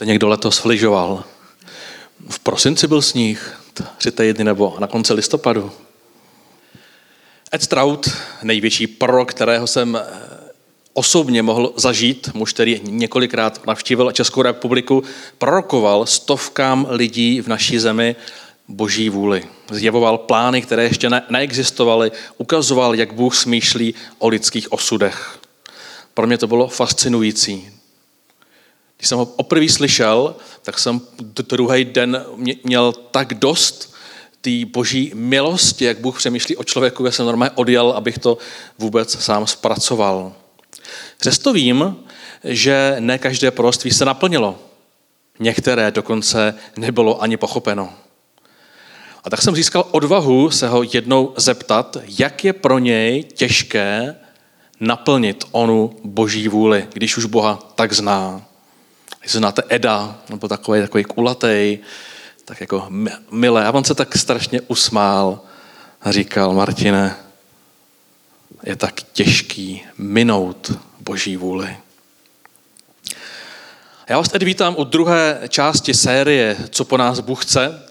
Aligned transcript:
To 0.00 0.04
někdo 0.04 0.28
letos 0.28 0.64
lyžoval. 0.64 1.24
V 2.28 2.38
prosinci 2.38 2.88
byl 2.88 3.02
sníh, 3.02 3.60
tři 3.98 4.10
týdny 4.10 4.44
nebo 4.44 4.76
na 4.78 4.86
konci 4.86 5.12
listopadu. 5.12 5.72
Ed 7.54 7.62
Strout, 7.62 8.08
největší 8.42 8.86
prorok, 8.86 9.30
kterého 9.30 9.66
jsem 9.66 9.96
eh, 9.96 10.04
osobně 10.92 11.42
mohl 11.42 11.72
zažít, 11.76 12.30
muž, 12.34 12.52
který 12.52 12.80
několikrát 12.84 13.66
navštívil 13.66 14.12
Českou 14.12 14.42
republiku, 14.42 15.02
prorokoval 15.38 16.06
stovkám 16.06 16.86
lidí 16.90 17.40
v 17.40 17.48
naší 17.48 17.78
zemi 17.78 18.16
boží 18.68 19.08
vůli. 19.08 19.44
Zjevoval 19.70 20.18
plány, 20.18 20.62
které 20.62 20.82
ještě 20.82 21.10
ne- 21.10 21.22
neexistovaly, 21.28 22.12
ukazoval, 22.38 22.94
jak 22.94 23.12
Bůh 23.12 23.36
smýšlí 23.36 23.94
o 24.18 24.28
lidských 24.28 24.72
osudech. 24.72 25.38
Pro 26.14 26.26
mě 26.26 26.38
to 26.38 26.46
bylo 26.46 26.68
fascinující. 26.68 27.79
Když 29.00 29.08
jsem 29.08 29.18
ho 29.18 29.26
poprvé 29.26 29.68
slyšel, 29.68 30.36
tak 30.62 30.78
jsem 30.78 31.00
druhý 31.48 31.84
den 31.84 32.24
měl 32.64 32.92
tak 32.92 33.34
dost 33.34 33.94
té 34.40 34.50
boží 34.64 35.12
milosti, 35.14 35.84
jak 35.84 35.98
Bůh 35.98 36.18
přemýšlí 36.18 36.56
o 36.56 36.64
člověku, 36.64 37.04
já 37.04 37.10
jsem 37.10 37.26
normálně 37.26 37.50
odjel, 37.54 37.90
abych 37.90 38.18
to 38.18 38.38
vůbec 38.78 39.24
sám 39.24 39.46
zpracoval. 39.46 40.32
Přesto 41.18 41.52
vím, 41.52 41.96
že 42.44 42.96
ne 42.98 43.18
každé 43.18 43.50
proroctví 43.50 43.90
se 43.90 44.04
naplnilo. 44.04 44.58
Některé 45.38 45.90
dokonce 45.90 46.54
nebylo 46.76 47.22
ani 47.22 47.36
pochopeno. 47.36 47.92
A 49.24 49.30
tak 49.30 49.42
jsem 49.42 49.56
získal 49.56 49.88
odvahu 49.90 50.50
se 50.50 50.68
ho 50.68 50.82
jednou 50.92 51.34
zeptat, 51.36 51.96
jak 52.18 52.44
je 52.44 52.52
pro 52.52 52.78
něj 52.78 53.24
těžké 53.24 54.16
naplnit 54.80 55.44
onu 55.50 55.96
boží 56.04 56.48
vůli, 56.48 56.88
když 56.92 57.16
už 57.16 57.24
Boha 57.24 57.58
tak 57.74 57.92
zná. 57.92 58.49
Když 59.20 59.32
znáte 59.32 59.62
Eda, 59.68 60.18
nebo 60.28 60.48
takový, 60.48 60.80
takový 60.80 61.04
kulatej, 61.04 61.78
tak 62.44 62.60
jako 62.60 62.86
milé. 63.30 63.66
A 63.66 63.72
on 63.72 63.84
se 63.84 63.94
tak 63.94 64.16
strašně 64.16 64.60
usmál 64.60 65.40
a 66.02 66.12
říkal, 66.12 66.54
Martine, 66.54 67.16
je 68.64 68.76
tak 68.76 69.02
těžký 69.02 69.82
minout 69.98 70.72
boží 71.00 71.36
vůli. 71.36 71.76
Já 74.08 74.16
vás 74.16 74.28
tedy 74.28 74.46
vítám 74.46 74.74
u 74.78 74.84
druhé 74.84 75.40
části 75.48 75.94
série 75.94 76.56
Co 76.70 76.84
po 76.84 76.96
nás 76.96 77.20
Bůh 77.20 77.44
chce, 77.44 77.82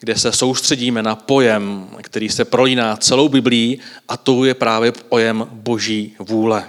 kde 0.00 0.18
se 0.18 0.32
soustředíme 0.32 1.02
na 1.02 1.16
pojem, 1.16 1.88
který 2.02 2.28
se 2.28 2.44
prolíná 2.44 2.96
celou 2.96 3.28
Biblí 3.28 3.80
a 4.08 4.16
to 4.16 4.44
je 4.44 4.54
právě 4.54 4.92
pojem 4.92 5.48
boží 5.50 6.16
vůle. 6.18 6.68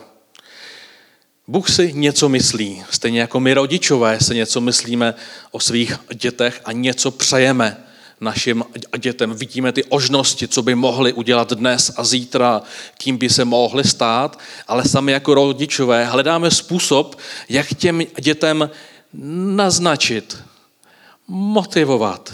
Bůh 1.47 1.69
si 1.69 1.93
něco 1.93 2.29
myslí, 2.29 2.83
stejně 2.91 3.19
jako 3.19 3.39
my 3.39 3.53
rodičové 3.53 4.19
se 4.19 4.35
něco 4.35 4.61
myslíme 4.61 5.13
o 5.51 5.59
svých 5.59 5.99
dětech 6.13 6.61
a 6.65 6.71
něco 6.71 7.11
přejeme 7.11 7.77
našim 8.21 8.63
dětem. 8.97 9.33
Vidíme 9.33 9.71
ty 9.71 9.83
ožnosti, 9.83 10.47
co 10.47 10.61
by 10.61 10.75
mohli 10.75 11.13
udělat 11.13 11.53
dnes 11.53 11.91
a 11.97 12.03
zítra, 12.03 12.61
kým 12.97 13.17
by 13.17 13.29
se 13.29 13.45
mohli 13.45 13.83
stát, 13.83 14.39
ale 14.67 14.85
sami 14.85 15.11
jako 15.11 15.33
rodičové 15.33 16.05
hledáme 16.05 16.51
způsob, 16.51 17.17
jak 17.49 17.67
těm 17.73 18.01
dětem 18.21 18.69
naznačit, 19.55 20.37
motivovat, 21.27 22.33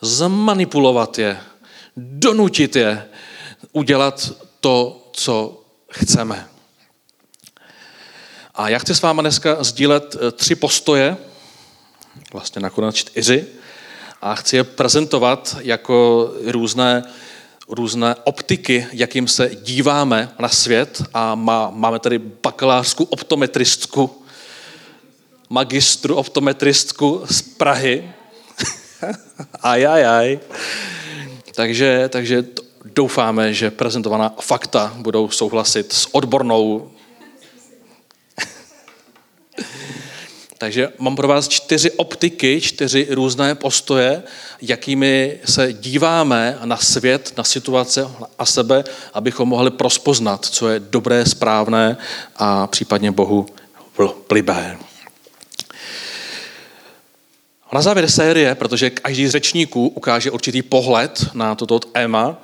zmanipulovat 0.00 1.18
je, 1.18 1.40
donutit 1.96 2.76
je 2.76 3.04
udělat 3.72 4.32
to, 4.60 5.08
co 5.12 5.64
chceme. 5.90 6.55
A 8.56 8.68
já 8.68 8.78
chci 8.78 8.94
s 8.94 9.02
váma 9.02 9.22
dneska 9.22 9.64
sdílet 9.64 10.16
eh, 10.16 10.32
tři 10.32 10.54
postoje, 10.54 11.16
vlastně 12.32 12.62
nakonec 12.62 12.94
čtyři, 12.94 13.46
a 14.22 14.34
chci 14.34 14.56
je 14.56 14.64
prezentovat 14.64 15.56
jako 15.60 16.30
různé, 16.46 17.04
různé 17.68 18.14
optiky, 18.24 18.86
jakým 18.92 19.28
se 19.28 19.50
díváme 19.62 20.28
na 20.38 20.48
svět. 20.48 21.02
A 21.14 21.34
má, 21.34 21.70
máme 21.70 21.98
tady 21.98 22.18
bakalářskou 22.18 23.04
optometristku, 23.04 24.22
magistru 25.50 26.14
optometristku 26.14 27.22
z 27.30 27.42
Prahy. 27.42 28.12
Ajajaj. 29.62 30.38
Takže, 31.54 32.08
takže 32.08 32.44
doufáme, 32.84 33.54
že 33.54 33.70
prezentovaná 33.70 34.34
fakta 34.40 34.92
budou 34.96 35.30
souhlasit 35.30 35.92
s 35.92 36.14
odbornou 36.14 36.90
Takže 40.66 40.88
mám 40.98 41.16
pro 41.16 41.28
vás 41.28 41.48
čtyři 41.48 41.90
optiky, 41.90 42.60
čtyři 42.60 43.06
různé 43.10 43.54
postoje, 43.54 44.22
jakými 44.62 45.38
se 45.44 45.72
díváme 45.72 46.58
na 46.64 46.76
svět, 46.76 47.32
na 47.36 47.44
situace 47.44 48.10
a 48.38 48.46
sebe, 48.46 48.84
abychom 49.14 49.48
mohli 49.48 49.70
prospoznat, 49.70 50.44
co 50.44 50.68
je 50.68 50.80
dobré, 50.80 51.26
správné 51.26 51.96
a 52.36 52.66
případně 52.66 53.12
Bohu 53.12 53.46
plibé. 54.26 54.76
Na 57.72 57.82
závěr 57.82 58.10
série, 58.10 58.54
protože 58.54 58.90
každý 58.90 59.26
z 59.26 59.30
řečníků 59.30 59.88
ukáže 59.88 60.30
určitý 60.30 60.62
pohled 60.62 61.26
na 61.34 61.54
toto 61.54 61.78
téma, 61.78 62.36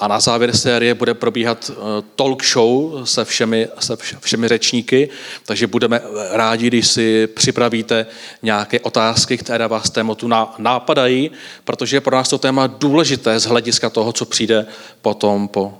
a 0.00 0.08
na 0.08 0.20
závěr 0.20 0.56
série 0.56 0.94
bude 0.94 1.14
probíhat 1.14 1.70
eh, 1.70 2.02
talk 2.16 2.44
show 2.44 3.04
se 3.04 3.24
všemi, 3.24 3.68
se 3.78 3.96
všemi 4.20 4.48
řečníky, 4.48 5.08
takže 5.46 5.66
budeme 5.66 6.00
rádi, 6.30 6.66
když 6.66 6.86
si 6.86 7.26
připravíte 7.26 8.06
nějaké 8.42 8.80
otázky, 8.80 9.38
které 9.38 9.68
vás 9.68 9.90
tématu 9.90 10.28
nápadají, 10.58 11.30
protože 11.64 11.96
je 11.96 12.00
pro 12.00 12.16
nás 12.16 12.28
to 12.28 12.38
téma 12.38 12.66
důležité 12.66 13.40
z 13.40 13.44
hlediska 13.44 13.90
toho, 13.90 14.12
co 14.12 14.24
přijde 14.24 14.66
potom 15.02 15.48
po, 15.48 15.74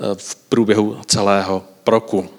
eh, 0.00 0.14
v 0.16 0.34
průběhu 0.34 1.00
celého 1.06 1.64
roku. 1.86 2.35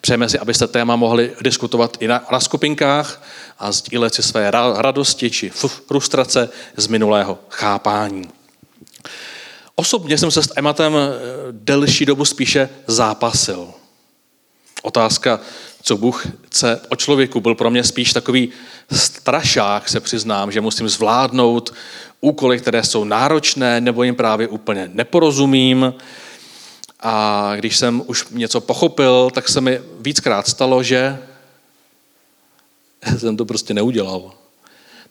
Přejeme 0.00 0.28
si, 0.28 0.38
abyste 0.38 0.66
téma 0.66 0.96
mohli 0.96 1.32
diskutovat 1.40 1.96
i 2.00 2.08
na, 2.08 2.24
na 2.32 2.40
skupinkách 2.40 3.22
a 3.58 3.72
sdílet 3.72 4.14
si 4.14 4.22
své 4.22 4.50
radosti 4.76 5.30
či 5.30 5.50
frustrace 5.88 6.48
z 6.76 6.86
minulého 6.86 7.38
chápání. 7.48 8.28
Osobně 9.74 10.18
jsem 10.18 10.30
se 10.30 10.42
s 10.42 10.48
tématem 10.48 10.94
eh, 10.96 11.08
delší 11.50 12.06
dobu 12.06 12.24
spíše 12.24 12.68
zápasil. 12.86 13.68
Otázka, 14.82 15.40
co 15.82 15.96
Bůh 15.96 16.26
chce 16.46 16.80
o 16.88 16.96
člověku, 16.96 17.40
byl 17.40 17.54
pro 17.54 17.70
mě 17.70 17.84
spíš 17.84 18.12
takový 18.12 18.48
strašák, 18.92 19.88
se 19.88 20.00
přiznám, 20.00 20.52
že 20.52 20.60
musím 20.60 20.88
zvládnout 20.88 21.74
úkoly, 22.20 22.58
které 22.58 22.82
jsou 22.82 23.04
náročné, 23.04 23.80
nebo 23.80 24.02
jim 24.02 24.14
právě 24.14 24.48
úplně 24.48 24.90
neporozumím. 24.92 25.94
A 27.00 27.52
když 27.56 27.76
jsem 27.76 28.02
už 28.06 28.26
něco 28.30 28.60
pochopil, 28.60 29.30
tak 29.34 29.48
se 29.48 29.60
mi 29.60 29.80
víckrát 30.00 30.48
stalo, 30.48 30.82
že 30.82 31.18
jsem 33.18 33.36
to 33.36 33.44
prostě 33.44 33.74
neudělal. 33.74 34.32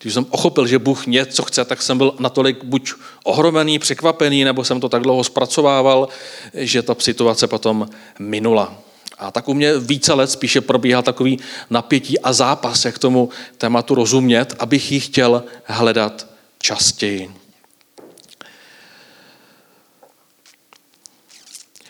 Když 0.02 0.14
jsem 0.14 0.26
ochopil, 0.30 0.68
že 0.68 0.80
Bůh 0.80 1.08
něco 1.08 1.44
chce, 1.44 1.66
tak 1.66 1.82
jsem 1.82 1.98
byl 1.98 2.16
natolik 2.20 2.64
buď 2.64 2.94
ohromený, 3.24 3.80
překvapený, 3.80 4.44
nebo 4.44 4.64
jsem 4.64 4.80
to 4.80 4.90
tak 4.90 5.02
dlouho 5.02 5.24
zpracovával, 5.24 6.08
že 6.54 6.82
ta 6.82 6.96
situace 7.00 7.48
potom 7.48 7.90
minula. 8.20 8.78
A 9.18 9.32
tak 9.32 9.50
u 9.50 9.54
mě 9.54 9.78
více 9.78 10.14
let 10.14 10.32
spíše 10.32 10.62
probíhal 10.62 11.04
takový 11.04 11.40
napětí 11.70 12.20
a 12.20 12.34
zápas, 12.34 12.86
jak 12.86 13.00
tomu 13.00 13.30
tématu 13.58 13.96
rozumět, 13.96 14.56
abych 14.60 14.92
ji 14.92 15.00
chtěl 15.00 15.44
hledat 15.66 16.28
častěji. 16.60 17.39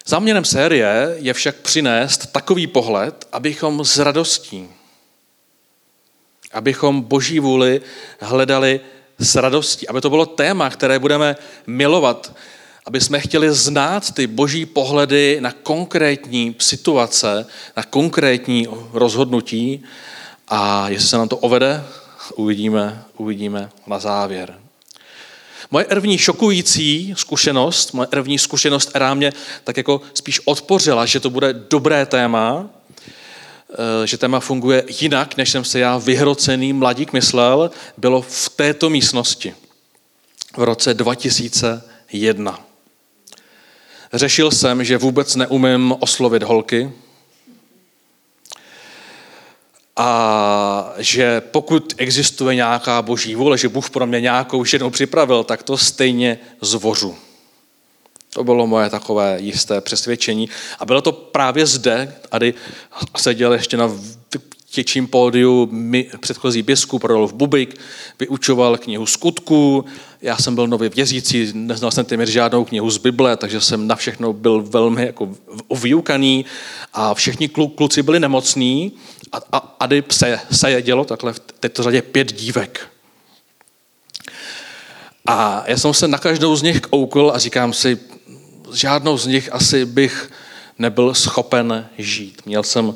Záměrem 0.09 0.45
série 0.45 1.15
je 1.17 1.33
však 1.33 1.55
přinést 1.55 2.31
takový 2.31 2.67
pohled, 2.67 3.27
abychom 3.31 3.85
s 3.85 3.97
radostí 3.97 4.69
abychom 6.51 7.01
boží 7.01 7.39
vůli 7.39 7.81
hledali 8.19 8.79
s 9.19 9.35
radostí, 9.35 9.87
aby 9.87 10.01
to 10.01 10.09
bylo 10.09 10.25
téma, 10.25 10.69
které 10.69 10.99
budeme 10.99 11.35
milovat, 11.67 12.35
aby 12.85 13.01
jsme 13.01 13.19
chtěli 13.19 13.53
znát 13.53 14.11
ty 14.11 14.27
boží 14.27 14.65
pohledy 14.65 15.37
na 15.41 15.51
konkrétní 15.51 16.55
situace, 16.59 17.45
na 17.77 17.83
konkrétní 17.83 18.67
rozhodnutí 18.93 19.83
a 20.47 20.89
jestli 20.89 21.07
se 21.07 21.17
nám 21.17 21.29
to 21.29 21.37
ovede, 21.37 21.83
uvidíme, 22.35 23.03
uvidíme 23.17 23.69
na 23.87 23.99
závěr. 23.99 24.68
Moje 25.71 25.85
první 25.85 26.17
šokující 26.17 27.13
zkušenost, 27.17 27.93
moje 27.93 28.07
první 28.07 28.39
zkušenost, 28.39 28.89
která 28.89 29.13
mě 29.13 29.33
tak 29.63 29.77
jako 29.77 30.01
spíš 30.13 30.41
odpořila, 30.45 31.05
že 31.05 31.19
to 31.19 31.29
bude 31.29 31.53
dobré 31.53 32.05
téma, 32.05 32.69
Eh, 33.73 34.07
že 34.07 34.17
téma 34.17 34.39
funguje 34.39 34.83
jinak, 35.01 35.37
než 35.37 35.49
jsem 35.49 35.63
se 35.63 35.79
já 35.79 35.97
vyhrocený 35.97 36.73
mladík 36.73 37.13
myslel, 37.13 37.71
bylo 37.97 38.21
v 38.21 38.49
této 38.49 38.89
místnosti 38.89 39.55
v 40.57 40.63
roce 40.63 40.93
2001. 40.93 42.59
Řešil 44.13 44.51
jsem, 44.51 44.83
že 44.83 44.97
vůbec 44.97 45.35
neumím 45.35 45.95
oslovit 45.99 46.43
holky 46.43 46.91
a 50.01 50.93
že 50.97 51.41
pokud 51.41 51.93
existuje 51.97 52.55
nějaká 52.55 53.01
boží 53.01 53.35
vůle, 53.35 53.57
že 53.57 53.69
Bůh 53.69 53.89
pro 53.89 54.07
mě 54.07 54.21
nějakou 54.21 54.65
ženu 54.65 54.89
připravil, 54.89 55.43
tak 55.43 55.63
to 55.63 55.77
stejně 55.77 56.39
zvořu. 56.61 57.15
To 58.33 58.43
bylo 58.43 58.67
moje 58.67 58.89
takové 58.89 59.37
jisté 59.39 59.81
přesvědčení. 59.81 60.49
A 60.79 60.85
bylo 60.85 61.01
to 61.01 61.11
právě 61.11 61.65
zde, 61.65 62.15
tady 62.29 62.53
seděl 63.17 63.53
ještě 63.53 63.77
na 63.77 63.91
těčím 64.71 65.07
pódiu 65.07 65.69
předchozí 66.19 66.61
biskup 66.61 67.03
Rodolf 67.03 67.33
Bubik, 67.33 67.79
vyučoval 68.19 68.77
knihu 68.77 69.05
skutků, 69.05 69.85
já 70.21 70.37
jsem 70.37 70.55
byl 70.55 70.67
nově 70.67 70.89
věřící, 70.89 71.51
neznal 71.53 71.91
jsem 71.91 72.05
téměř 72.05 72.29
žádnou 72.29 72.65
knihu 72.65 72.89
z 72.89 72.97
Bible, 72.97 73.37
takže 73.37 73.61
jsem 73.61 73.87
na 73.87 73.95
všechno 73.95 74.33
byl 74.33 74.61
velmi 74.61 75.05
jako 75.05 75.29
vyukaný 75.81 76.45
a 76.93 77.13
všichni 77.13 77.49
kluci 77.49 78.03
byli 78.03 78.19
nemocní 78.19 78.91
a, 79.31 79.37
a, 79.51 79.75
a 79.79 79.87
se, 80.11 80.39
se 80.51 80.71
jedělo 80.71 81.05
takhle 81.05 81.33
v 81.33 81.39
této 81.39 81.83
řadě 81.83 82.01
pět 82.01 82.33
dívek. 82.33 82.87
A 85.25 85.63
já 85.67 85.77
jsem 85.77 85.93
se 85.93 86.07
na 86.07 86.17
každou 86.17 86.55
z 86.55 86.61
nich 86.61 86.81
koukl 86.81 87.31
a 87.35 87.39
říkám 87.39 87.73
si, 87.73 87.99
žádnou 88.73 89.17
z 89.17 89.25
nich 89.25 89.53
asi 89.53 89.85
bych 89.85 90.31
nebyl 90.79 91.13
schopen 91.13 91.89
žít. 91.97 92.45
Měl 92.45 92.63
jsem, 92.63 92.95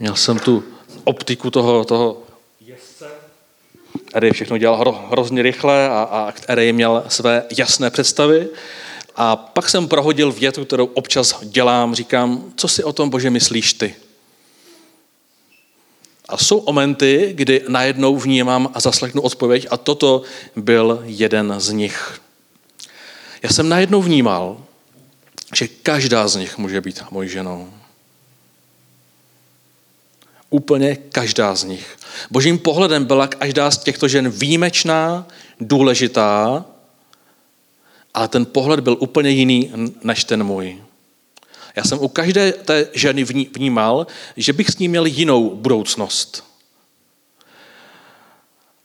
měl 0.00 0.16
jsem 0.16 0.38
tu 0.38 0.64
optiku 1.04 1.50
toho, 1.50 1.84
toho 1.84 2.22
který 4.12 4.30
všechno 4.30 4.58
dělal 4.58 4.76
hro, 4.76 4.92
hrozně 5.10 5.42
rychle 5.42 5.88
a, 5.88 6.02
a 6.02 6.32
který 6.32 6.72
měl 6.72 7.04
své 7.08 7.44
jasné 7.58 7.90
představy. 7.90 8.48
A 9.16 9.36
pak 9.36 9.68
jsem 9.68 9.88
prohodil 9.88 10.32
větu, 10.32 10.64
kterou 10.64 10.84
občas 10.84 11.40
dělám, 11.42 11.94
říkám, 11.94 12.52
co 12.56 12.68
si 12.68 12.84
o 12.84 12.92
tom, 12.92 13.10
Bože, 13.10 13.30
myslíš 13.30 13.72
ty? 13.72 13.94
A 16.28 16.36
jsou 16.36 16.64
momenty, 16.66 17.32
kdy 17.34 17.64
najednou 17.68 18.16
vnímám 18.16 18.70
a 18.74 18.80
zaslechnu 18.80 19.22
odpověď 19.22 19.66
a 19.70 19.76
toto 19.76 20.22
byl 20.56 21.02
jeden 21.04 21.54
z 21.58 21.70
nich. 21.72 22.20
Já 23.42 23.50
jsem 23.50 23.68
najednou 23.68 24.02
vnímal, 24.02 24.64
že 25.54 25.68
každá 25.68 26.28
z 26.28 26.36
nich 26.36 26.58
může 26.58 26.80
být 26.80 27.02
mojí 27.10 27.28
ženou. 27.28 27.70
Úplně 30.50 30.96
každá 30.96 31.54
z 31.54 31.64
nich. 31.64 31.96
Božím 32.30 32.58
pohledem 32.58 33.04
byla 33.04 33.26
každá 33.26 33.70
z 33.70 33.78
těchto 33.78 34.08
žen 34.08 34.30
výjimečná, 34.30 35.26
důležitá, 35.60 36.64
ale 38.14 38.28
ten 38.28 38.46
pohled 38.46 38.80
byl 38.80 38.96
úplně 39.00 39.30
jiný 39.30 39.72
než 40.02 40.24
ten 40.24 40.44
můj. 40.44 40.82
Já 41.76 41.84
jsem 41.84 41.98
u 41.98 42.08
každé 42.08 42.52
té 42.52 42.86
ženy 42.92 43.24
vnímal, 43.24 44.06
že 44.36 44.52
bych 44.52 44.70
s 44.70 44.78
ní 44.78 44.88
měl 44.88 45.06
jinou 45.06 45.56
budoucnost. 45.56 46.44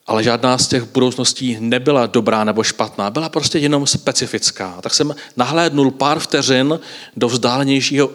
Ale 0.07 0.24
žádná 0.24 0.57
z 0.57 0.68
těch 0.68 0.84
budoucností 0.84 1.57
nebyla 1.60 2.06
dobrá 2.06 2.44
nebo 2.44 2.63
špatná, 2.63 3.10
byla 3.10 3.30
prostě 3.30 3.60
jenom 3.60 3.88
specifická. 3.88 4.81
Tak 4.81 4.94
jsem 4.94 5.16
nahlédnul 5.38 5.92
pár 5.92 6.19
vteřin 6.19 6.80
do 7.16 7.28
vzdálenějšího 7.28 8.12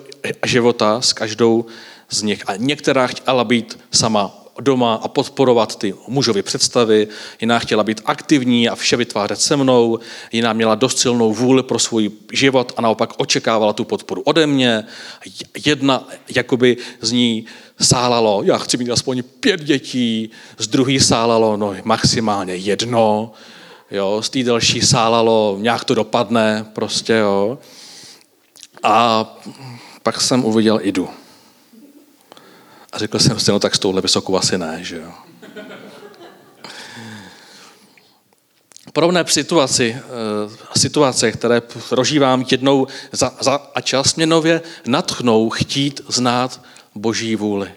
života 0.47 1.01
s 1.01 1.13
každou 1.13 1.67
z 2.11 2.23
nich. 2.23 2.43
A 2.47 2.57
některá 2.57 3.07
chtěla 3.07 3.45
být 3.45 3.79
sama 3.91 4.42
doma 4.60 4.94
a 4.94 5.08
podporovat 5.08 5.76
ty 5.76 5.94
mužovy 6.08 6.43
představy, 6.43 7.08
jiná 7.40 7.58
chtěla 7.58 7.84
být 7.84 8.00
aktivní 8.04 8.69
a 8.69 8.75
vše 8.75 8.96
vytvářet 8.96 9.40
se 9.40 9.56
mnou, 9.56 9.99
jiná 10.32 10.52
měla 10.52 10.75
dost 10.75 10.99
silnou 10.99 11.32
vůli 11.32 11.62
pro 11.62 11.78
svůj 11.78 12.10
život 12.32 12.72
a 12.76 12.82
naopak 12.82 13.14
očekávala 13.16 13.72
tu 13.72 13.84
podporu 13.84 14.22
ode 14.22 14.46
mě. 14.46 14.84
Jedna 15.66 16.08
jakoby 16.34 16.76
z 17.00 17.12
ní 17.12 17.46
sálalo, 17.81 18.43
já 18.44 18.58
chci 18.58 18.76
mít 18.76 18.90
aspoň 18.90 19.22
pět 19.40 19.60
dětí, 19.60 20.31
z 20.58 20.69
druhý 20.69 21.00
sálalo, 21.00 21.56
no 21.56 21.75
maximálně 21.84 22.54
jedno, 22.54 23.32
jo, 23.90 24.22
z 24.22 24.31
té 24.31 24.43
další 24.43 24.81
sálalo, 24.81 25.56
nějak 25.60 25.84
to 25.84 25.94
dopadne, 25.94 26.66
prostě, 26.72 27.12
jo. 27.12 27.58
A 28.82 29.25
pak 30.02 30.20
jsem 30.20 30.44
uviděl 30.44 30.81
Idu. 30.82 31.08
A 32.93 32.99
řekl 32.99 33.19
jsem 33.19 33.41
si, 33.41 33.50
no 33.50 33.59
tak 33.59 33.75
s 33.75 33.79
touhle 33.79 34.03
vysokou 34.03 34.37
asi 34.37 34.59
ne, 34.59 34.79
že 34.85 34.97
jo. 34.97 35.12
Podobné 38.93 39.25
situaci, 39.29 39.97
eh, 39.97 40.79
situace, 40.79 41.33
které 41.33 41.61
prožívám 41.89 42.44
jednou 42.50 42.87
za, 43.12 43.33
za 43.41 43.71
a 43.75 43.81
čas 43.81 44.15
mě 44.15 44.27
nově 44.27 44.62
natchnou 44.87 45.50
chtít 45.50 46.00
znát 46.09 46.61
Boží 46.94 47.37
vůli. 47.37 47.71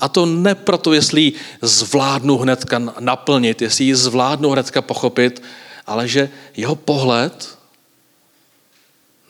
A 0.00 0.08
to 0.08 0.26
ne 0.26 0.54
proto, 0.54 0.92
jestli 0.92 1.20
ji 1.20 1.32
zvládnu 1.62 2.38
hnedka 2.38 2.78
naplnit, 3.00 3.62
jestli 3.62 3.84
ji 3.84 3.94
zvládnu 3.94 4.50
hnedka 4.50 4.82
pochopit, 4.82 5.42
ale 5.86 6.08
že 6.08 6.30
jeho 6.56 6.74
pohled 6.74 7.58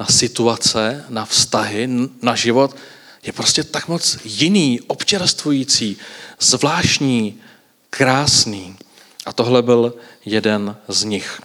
na 0.00 0.06
situace, 0.06 1.04
na 1.08 1.24
vztahy, 1.24 1.88
na 2.22 2.34
život 2.34 2.76
je 3.22 3.32
prostě 3.32 3.64
tak 3.64 3.88
moc 3.88 4.18
jiný, 4.24 4.80
občerstvující, 4.86 5.96
zvláštní, 6.40 7.40
krásný. 7.90 8.76
A 9.26 9.32
tohle 9.32 9.62
byl 9.62 9.94
jeden 10.24 10.76
z 10.88 11.04
nich. 11.04 11.40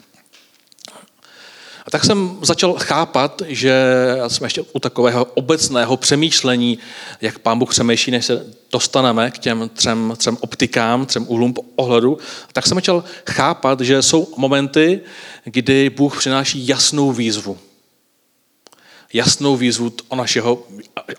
A 1.86 1.92
tak 1.92 2.06
jsem 2.06 2.38
začal 2.42 2.74
chápat, 2.80 3.42
že 3.48 3.96
jsme 4.28 4.46
ještě 4.46 4.62
u 4.74 4.80
takového 4.80 5.26
obecného 5.26 5.98
přemýšlení, 5.98 6.80
jak 7.22 7.40
pán 7.40 7.60
Bůh 7.60 7.70
přemýšlí, 7.70 8.12
než 8.12 8.26
se 8.26 8.46
dostaneme 8.72 9.32
k 9.32 9.38
těm 9.38 9.70
třem, 9.74 10.14
třem 10.18 10.38
optikám, 10.42 11.06
třem 11.06 11.26
úhlům 11.28 11.54
ohledu, 11.76 12.18
tak 12.54 12.68
jsem 12.68 12.76
začal 12.76 13.04
chápat, 13.30 13.82
že 13.82 14.02
jsou 14.02 14.34
momenty, 14.38 15.02
kdy 15.44 15.90
Bůh 15.90 16.18
přináší 16.18 16.68
jasnou 16.68 17.12
výzvu 17.12 17.58
jasnou 19.14 19.58
výzvu 19.58 19.94
o 20.08 20.16
našeho 20.16 20.64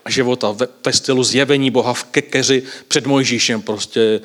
života 0.09 0.51
ve, 0.51 0.69
ve 0.87 0.93
stylu 0.93 1.25
zjevení 1.25 1.71
Boha 1.71 1.93
v 1.93 2.05
kekeři 2.05 2.63
před 2.89 3.07
Mojžíšem. 3.07 3.63
Prostě 3.63 4.21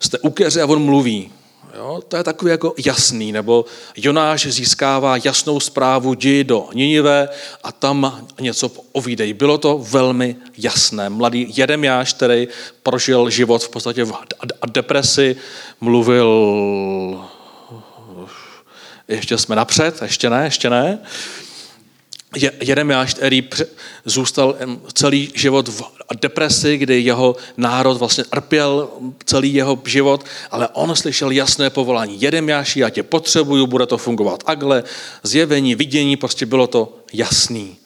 jste 0.00 0.18
u 0.18 0.30
keře 0.30 0.62
a 0.62 0.66
on 0.66 0.84
mluví. 0.84 1.30
Jo? 1.74 2.02
To 2.08 2.16
je 2.16 2.24
takový 2.24 2.50
jako 2.50 2.74
jasný. 2.86 3.32
Nebo 3.32 3.64
Jonáš 3.96 4.46
získává 4.46 5.16
jasnou 5.24 5.60
zprávu, 5.60 6.14
jdi 6.14 6.44
do 6.44 6.68
Ninive 6.74 7.28
a 7.64 7.72
tam 7.72 8.26
něco 8.40 8.70
ovídej. 8.92 9.32
Bylo 9.32 9.58
to 9.58 9.78
velmi 9.78 10.36
jasné. 10.58 11.08
Mladý 11.08 11.52
Jeremiáš, 11.56 12.12
který 12.12 12.48
prožil 12.82 13.30
život 13.30 13.64
v 13.64 13.68
podstatě 13.68 14.04
v 14.04 14.14
depresi, 14.66 15.36
mluvil 15.80 16.28
ještě 19.08 19.38
jsme 19.38 19.56
napřed, 19.56 20.02
ještě 20.02 20.30
ne, 20.30 20.44
ještě 20.44 20.70
ne. 20.70 20.98
Jeremiáš, 22.60 23.14
který 23.14 23.48
zůstal 24.04 24.56
celý 24.92 25.32
život 25.34 25.68
v 25.68 25.82
depresi, 26.20 26.76
kdy 26.76 27.00
jeho 27.00 27.36
národ 27.56 27.98
vlastně 27.98 28.24
trpěl 28.24 28.88
celý 29.24 29.54
jeho 29.54 29.82
život, 29.86 30.24
ale 30.50 30.68
on 30.72 30.96
slyšel 30.96 31.30
jasné 31.30 31.70
povolání. 31.70 32.22
Jeremiáši, 32.22 32.80
já 32.80 32.90
tě 32.90 33.02
potřebuju, 33.02 33.66
bude 33.66 33.86
to 33.86 33.98
fungovat 33.98 34.42
takhle. 34.42 34.84
Zjevení, 35.22 35.74
vidění, 35.74 36.16
prostě 36.16 36.46
bylo 36.46 36.66
to 36.66 36.98
jasný. 37.12 37.76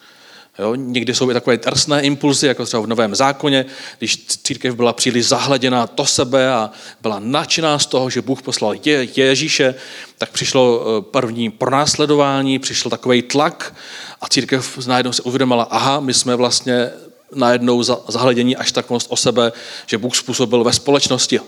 Jo, 0.59 0.75
někdy 0.75 1.15
jsou 1.15 1.31
i 1.31 1.35
takové 1.35 1.57
drsné 1.57 2.03
impulzy, 2.03 2.47
jako 2.47 2.67
třeba 2.67 2.83
v 2.83 2.87
Novém 2.87 3.15
zákoně, 3.15 3.67
když 3.99 4.27
církev 4.27 4.75
byla 4.75 4.93
příliš 4.93 5.27
zahleděná 5.27 5.87
to 5.87 6.07
sebe 6.07 6.53
a 6.53 6.71
byla 7.03 7.19
nadšená 7.19 7.79
z 7.79 7.87
toho, 7.87 8.11
že 8.11 8.23
Bůh 8.23 8.43
poslal 8.43 8.75
Je, 8.85 9.09
Ježíše, 9.17 9.75
tak 10.19 10.31
přišlo 10.31 10.83
eh, 10.83 11.03
první 11.03 11.51
pronásledování, 11.51 12.59
přišel 12.59 12.91
takový 12.91 13.23
tlak 13.23 13.75
a 14.21 14.29
církev 14.29 14.87
najednou 14.87 15.13
se 15.13 15.23
uvědomila, 15.23 15.63
aha, 15.63 16.01
my 16.01 16.15
jsme 16.15 16.37
vlastně 16.37 16.91
najednou 17.35 17.83
zahledění 17.83 18.57
až 18.57 18.73
tak 18.73 18.91
moc 18.91 19.07
o 19.09 19.17
sebe, 19.17 19.53
že 19.87 19.99
Bůh 19.99 20.17
způsobil 20.17 20.65
ve 20.65 20.73
společnosti 20.73 21.41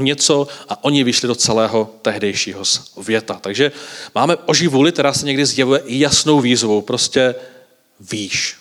něco 0.00 0.48
a 0.68 0.84
oni 0.84 1.04
vyšli 1.04 1.28
do 1.28 1.34
celého 1.34 1.90
tehdejšího 2.02 2.64
světa. 2.64 3.38
Takže 3.40 3.72
máme 4.14 4.36
vůli, 4.68 4.92
která 4.92 5.12
se 5.12 5.26
někdy 5.26 5.46
zjevuje 5.46 5.80
i 5.80 6.00
jasnou 6.00 6.40
výzvou, 6.40 6.82
prostě 6.82 7.34
víš. 8.00 8.57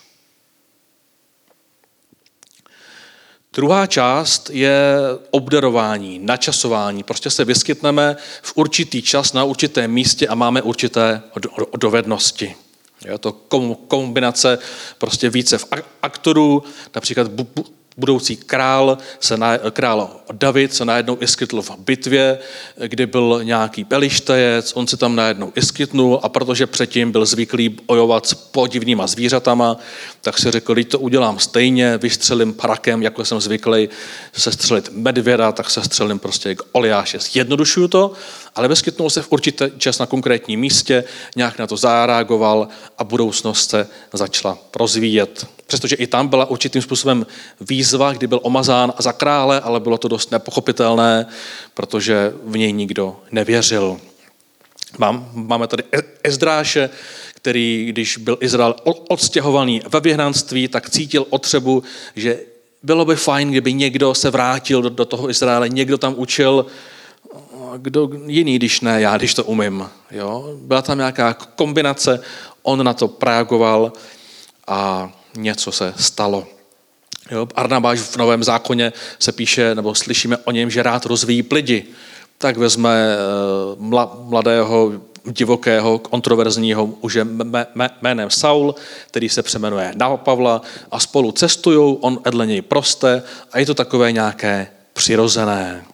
Druhá 3.57 3.87
část 3.87 4.49
je 4.53 4.99
obdarování, 5.31 6.19
načasování. 6.19 7.03
Prostě 7.03 7.29
se 7.29 7.45
vyskytneme 7.45 8.15
v 8.41 8.51
určitý 8.55 9.01
čas 9.01 9.33
na 9.33 9.43
určitém 9.43 9.91
místě 9.91 10.27
a 10.27 10.35
máme 10.35 10.61
určité 10.61 11.21
dovednosti. 11.79 12.55
Je 13.05 13.17
to 13.17 13.31
kombinace 13.87 14.59
prostě 14.97 15.29
více 15.29 15.57
v 15.57 15.65
aktorů, 16.01 16.63
například 16.95 17.27
budoucí 17.97 18.35
král, 18.35 18.97
se 19.19 19.37
na, 19.37 19.57
král 19.57 20.09
David 20.31 20.73
se 20.73 20.85
najednou 20.85 21.17
iskytl 21.21 21.61
v 21.61 21.71
bitvě, 21.77 22.39
kdy 22.87 23.05
byl 23.05 23.39
nějaký 23.43 23.83
pelištejec, 23.83 24.71
on 24.75 24.87
se 24.87 24.97
tam 24.97 25.15
najednou 25.15 25.51
iskytnul 25.55 26.19
a 26.23 26.29
protože 26.29 26.67
předtím 26.67 27.11
byl 27.11 27.25
zvyklý 27.25 27.69
bojovat 27.69 28.25
s 28.27 28.33
podivnýma 28.33 29.07
zvířatama, 29.07 29.77
tak 30.21 30.37
si 30.37 30.51
řekl, 30.51 30.73
když 30.73 30.85
to 30.85 30.99
udělám 30.99 31.39
stejně, 31.39 31.97
vystřelím 31.97 32.53
prakem, 32.53 33.03
jako 33.03 33.25
jsem 33.25 33.41
zvyklý 33.41 33.89
se 34.33 34.51
střelit 34.51 34.89
medvěda, 34.91 35.51
tak 35.51 35.69
se 35.69 35.83
střelím 35.83 36.19
prostě 36.19 36.55
k 36.55 36.63
Oliáše. 36.71 37.19
Zjednodušuju 37.19 37.87
to, 37.87 38.11
ale 38.55 38.67
vyskytnul 38.67 39.09
se 39.09 39.21
v 39.21 39.31
určitý 39.31 39.65
čas 39.77 39.99
na 39.99 40.05
konkrétním 40.05 40.59
místě, 40.59 41.03
nějak 41.35 41.59
na 41.59 41.67
to 41.67 41.77
zareagoval 41.77 42.67
a 42.97 43.03
budoucnost 43.03 43.69
se 43.69 43.87
začala 44.13 44.57
rozvíjet 44.75 45.56
přestože 45.67 45.95
i 45.95 46.07
tam 46.07 46.27
byla 46.27 46.45
určitým 46.45 46.81
způsobem 46.81 47.25
výzva, 47.61 48.13
kdy 48.13 48.27
byl 48.27 48.39
omazán 48.43 48.93
za 48.99 49.13
krále, 49.13 49.61
ale 49.61 49.79
bylo 49.79 49.97
to 49.97 50.07
dost 50.07 50.31
nepochopitelné, 50.31 51.25
protože 51.73 52.33
v 52.43 52.57
něj 52.57 52.73
nikdo 52.73 53.15
nevěřil. 53.31 53.99
Mám, 54.97 55.29
máme 55.33 55.67
tady 55.67 55.83
e- 55.93 56.03
Ezdráše, 56.23 56.89
který, 57.35 57.85
když 57.89 58.17
byl 58.17 58.37
Izrael 58.41 58.75
odstěhovaný 58.83 59.81
ve 59.89 59.99
vyhnanství, 59.99 60.67
tak 60.67 60.89
cítil 60.89 61.25
otřebu, 61.29 61.83
že 62.15 62.39
bylo 62.83 63.05
by 63.05 63.15
fajn, 63.15 63.51
kdyby 63.51 63.73
někdo 63.73 64.13
se 64.13 64.29
vrátil 64.29 64.81
do, 64.81 64.89
do 64.89 65.05
toho 65.05 65.29
Izraele, 65.29 65.69
někdo 65.69 65.97
tam 65.97 66.13
učil, 66.17 66.65
kdo 67.77 68.09
jiný, 68.25 68.55
když 68.55 68.81
ne 68.81 69.01
já, 69.01 69.17
když 69.17 69.33
to 69.33 69.43
umím. 69.43 69.89
Jo? 70.11 70.57
Byla 70.61 70.81
tam 70.81 70.97
nějaká 70.97 71.33
kombinace, 71.33 72.19
on 72.63 72.83
na 72.83 72.93
to 72.93 73.17
reagoval 73.21 73.93
a 74.67 75.11
něco 75.37 75.71
se 75.71 75.93
stalo. 75.97 76.47
Jo, 77.31 77.47
Arnabáš 77.55 77.99
v 77.99 78.17
Novém 78.17 78.43
zákoně 78.43 78.93
se 79.19 79.31
píše, 79.31 79.75
nebo 79.75 79.95
slyšíme 79.95 80.37
o 80.37 80.51
něm, 80.51 80.69
že 80.69 80.83
rád 80.83 81.05
rozvíjí 81.05 81.45
lidi. 81.51 81.85
Tak 82.37 82.57
vezme 82.57 82.89
eh, 82.89 83.17
mladého, 84.23 84.91
divokého, 85.31 85.99
kontroverzního 85.99 86.89
muže 87.03 87.27
jménem 88.01 88.29
Saul, 88.29 88.75
který 89.07 89.29
se 89.29 89.43
přemenuje 89.43 89.93
na 89.95 90.17
Pavla 90.17 90.61
a 90.91 90.99
spolu 90.99 91.31
cestují, 91.31 91.97
on 92.01 92.19
edle 92.23 92.47
něj 92.47 92.61
proste 92.61 93.23
a 93.51 93.59
je 93.59 93.65
to 93.65 93.73
takové 93.73 94.11
nějaké 94.11 94.67
přirozené 94.93 95.85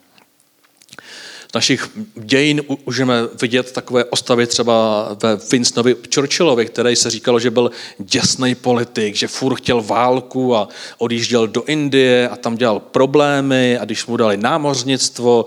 našich 1.53 1.89
dějin 2.15 2.61
můžeme 2.85 3.13
vidět 3.41 3.71
takové 3.71 4.05
ostavy 4.05 4.47
třeba 4.47 5.07
ve 5.23 5.35
Winstonovi 5.51 5.95
Churchillovi, 6.15 6.65
který 6.65 6.95
se 6.95 7.09
říkalo, 7.09 7.39
že 7.39 7.51
byl 7.51 7.71
děsný 7.97 8.55
politik, 8.55 9.15
že 9.15 9.27
furt 9.27 9.55
chtěl 9.55 9.81
válku 9.81 10.55
a 10.55 10.67
odjížděl 10.97 11.47
do 11.47 11.63
Indie 11.63 12.29
a 12.29 12.35
tam 12.35 12.55
dělal 12.55 12.79
problémy 12.79 13.77
a 13.77 13.85
když 13.85 14.05
mu 14.05 14.17
dali 14.17 14.37
námořnictvo, 14.37 15.45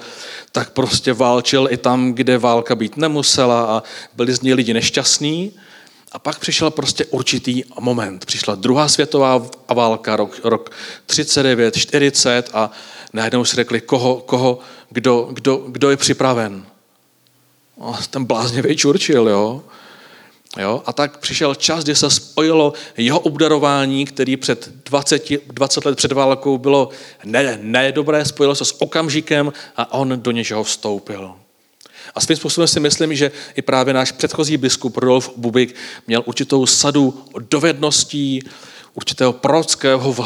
tak 0.53 0.71
prostě 0.71 1.13
válčil 1.13 1.69
i 1.71 1.77
tam, 1.77 2.13
kde 2.13 2.39
válka 2.39 2.75
být 2.75 2.97
nemusela 2.97 3.65
a 3.65 3.83
byli 4.17 4.35
z 4.35 4.41
něj 4.41 4.55
lidi 4.55 4.75
nešťastní. 4.75 5.53
A 6.13 6.19
pak 6.19 6.39
přišel 6.39 6.71
prostě 6.71 7.05
určitý 7.05 7.63
moment. 7.81 8.25
Přišla 8.25 8.55
druhá 8.55 8.89
světová 8.89 9.47
válka, 9.75 10.17
rok, 10.17 10.41
rok 10.45 10.71
39, 11.07 11.77
40 11.77 12.51
a 12.53 12.71
najednou 13.13 13.45
si 13.45 13.57
řekli, 13.57 13.81
koho, 13.81 14.17
koho, 14.17 14.59
kdo, 14.91 15.29
kdo, 15.33 15.57
kdo 15.57 15.91
je 15.91 15.97
připraven. 15.97 16.67
O, 17.79 17.97
ten 18.11 18.25
bláznivý 18.25 18.79
Churchill, 18.79 19.29
jo. 19.29 19.63
Jo? 20.59 20.83
A 20.87 20.93
tak 20.93 21.19
přišel 21.19 21.55
čas, 21.55 21.85
kdy 21.85 21.95
se 21.95 22.11
spojilo 22.11 22.73
jeho 22.97 23.21
obdarování, 23.21 24.05
který 24.05 24.37
před 24.37 24.71
20, 24.85 25.29
20 25.47 25.85
let 25.85 25.97
před 25.97 26.13
válkou 26.13 26.59
bylo 26.59 26.89
ne, 27.25 27.59
nedobré, 27.63 28.25
spojilo 28.25 28.55
se 28.55 28.65
s 28.65 28.83
okamžikem 28.83 29.53
a 29.77 29.93
on 29.93 30.23
do 30.23 30.31
něčeho 30.31 30.65
vstoupil. 30.65 31.35
A 32.15 32.21
svým 32.21 32.37
způsobem 32.37 32.69
si 32.69 32.81
myslím, 32.81 33.15
že 33.15 33.31
i 33.55 33.63
právě 33.63 33.95
náš 33.95 34.13
předchozí 34.13 34.57
biskup 34.57 34.97
Rudolf 34.97 35.31
Bubik 35.37 35.75
měl 36.07 36.23
určitou 36.27 36.67
sadu 36.67 37.25
dovedností, 37.51 38.43
určitého 38.97 39.33
prorockého 39.33 40.17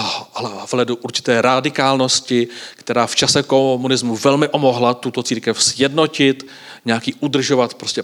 vhledu, 0.70 0.96
určité 0.96 1.42
radikálnosti, 1.42 2.48
která 2.76 3.06
v 3.06 3.16
čase 3.16 3.42
komunismu 3.42 4.16
velmi 4.16 4.48
omohla 4.48 4.94
tuto 4.94 5.22
církev 5.22 5.62
sjednotit, 5.62 6.46
nějaký 6.84 7.14
udržovat 7.14 7.74
prostě 7.74 8.02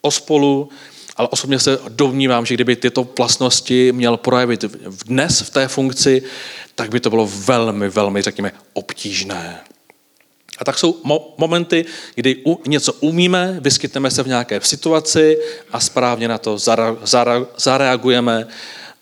ospolu, 0.00 0.68
ale 1.16 1.28
osobně 1.28 1.58
se 1.58 1.78
domnívám, 1.88 2.46
že 2.46 2.54
kdyby 2.54 2.76
tyto 2.76 3.08
vlastnosti 3.18 3.92
měl 3.92 4.16
projevit 4.16 4.64
dnes 5.06 5.40
v 5.40 5.50
té 5.50 5.68
funkci, 5.68 6.22
tak 6.74 6.90
by 6.90 7.00
to 7.00 7.10
bylo 7.10 7.26
velmi, 7.26 7.88
velmi, 7.88 8.22
řekněme, 8.22 8.52
obtížné. 8.72 9.60
A 10.58 10.64
tak 10.64 10.78
jsou 10.78 10.92
mo- 10.92 11.22
momenty, 11.36 11.84
kdy 12.14 12.36
u- 12.46 12.62
něco 12.66 12.92
umíme, 12.92 13.56
vyskytneme 13.60 14.10
se 14.10 14.22
v 14.22 14.26
nějaké 14.26 14.60
situaci 14.60 15.38
a 15.72 15.80
správně 15.80 16.28
na 16.28 16.38
to 16.38 16.56
zara- 16.56 16.96
zara- 17.04 17.46
zareagujeme 17.56 18.46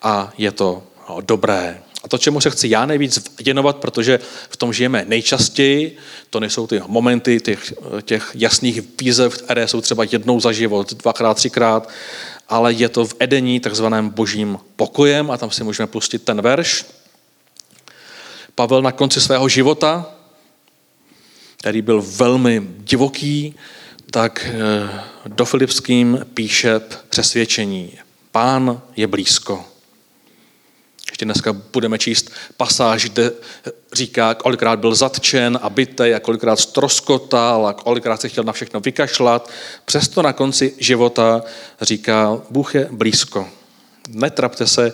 a 0.03 0.33
je 0.39 0.53
to 0.53 0.83
dobré. 1.21 1.81
A 2.05 2.09
to, 2.09 2.19
čemu 2.19 2.41
se 2.41 2.51
chci 2.51 2.69
já 2.69 2.87
nejvíc 2.87 3.25
věnovat, 3.45 3.77
protože 3.77 4.19
v 4.51 4.57
tom 4.57 4.73
žijeme 4.73 5.05
nejčastěji, 5.09 5.97
to 6.31 6.41
nejsou 6.41 6.67
ty 6.67 6.83
momenty 6.87 7.41
těch, 7.41 7.75
těch 8.03 8.31
jasných 8.35 8.81
výzev, 9.01 9.43
které 9.43 9.69
jsou 9.69 9.81
třeba 9.81 10.05
jednou 10.05 10.41
za 10.41 10.53
život, 10.53 10.93
dvakrát, 10.93 11.35
třikrát, 11.35 11.89
ale 12.49 12.73
je 12.73 12.89
to 12.89 13.05
v 13.05 13.15
edení 13.19 13.61
takzvaném 13.61 14.09
božím 14.09 14.59
pokojem 14.77 15.31
a 15.31 15.37
tam 15.37 15.51
si 15.51 15.65
můžeme 15.65 15.87
pustit 15.87 16.23
ten 16.23 16.43
verš. 16.43 16.87
Pavel 18.55 18.83
na 18.83 18.93
konci 18.93 19.21
svého 19.21 19.49
života, 19.49 20.07
který 21.57 21.83
byl 21.83 22.05
velmi 22.07 22.63
divoký, 22.79 23.55
tak 24.11 24.47
eh, 24.49 25.01
do 25.27 25.45
Filipským 25.45 26.27
píše 26.35 26.81
přesvědčení. 27.09 27.93
Pán 28.33 28.81
je 28.97 29.07
blízko. 29.07 29.76
Ještě 31.17 31.25
dneska 31.25 31.53
budeme 31.53 31.99
číst 31.99 32.31
pasáž, 32.57 33.09
kde 33.09 33.33
říká, 33.93 34.35
kolikrát 34.35 34.79
byl 34.79 34.95
zatčen 34.95 35.59
a 35.63 35.71
bytej 35.71 36.15
a 36.15 36.21
kolikrát 36.21 36.57
stroskotal 36.57 37.67
a 37.67 37.73
kolikrát 37.73 38.21
se 38.21 38.29
chtěl 38.29 38.45
na 38.45 38.53
všechno 38.53 38.81
vykašlat. 38.81 39.51
Přesto 39.85 40.23
na 40.23 40.33
konci 40.33 40.75
života 40.79 41.43
říká, 41.81 42.41
Bůh 42.51 42.75
je 42.75 42.89
blízko. 42.91 43.49
Netrapte 44.09 44.67
se 44.67 44.93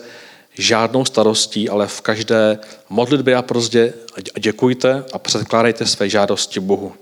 žádnou 0.53 1.05
starostí, 1.05 1.69
ale 1.69 1.87
v 1.87 2.01
každé 2.01 2.59
modlitbě 2.89 3.35
a 3.35 3.41
prozdě 3.41 3.93
děkujte 4.39 5.03
a 5.13 5.19
předkládejte 5.19 5.85
své 5.85 6.09
žádosti 6.09 6.59
Bohu. 6.59 6.93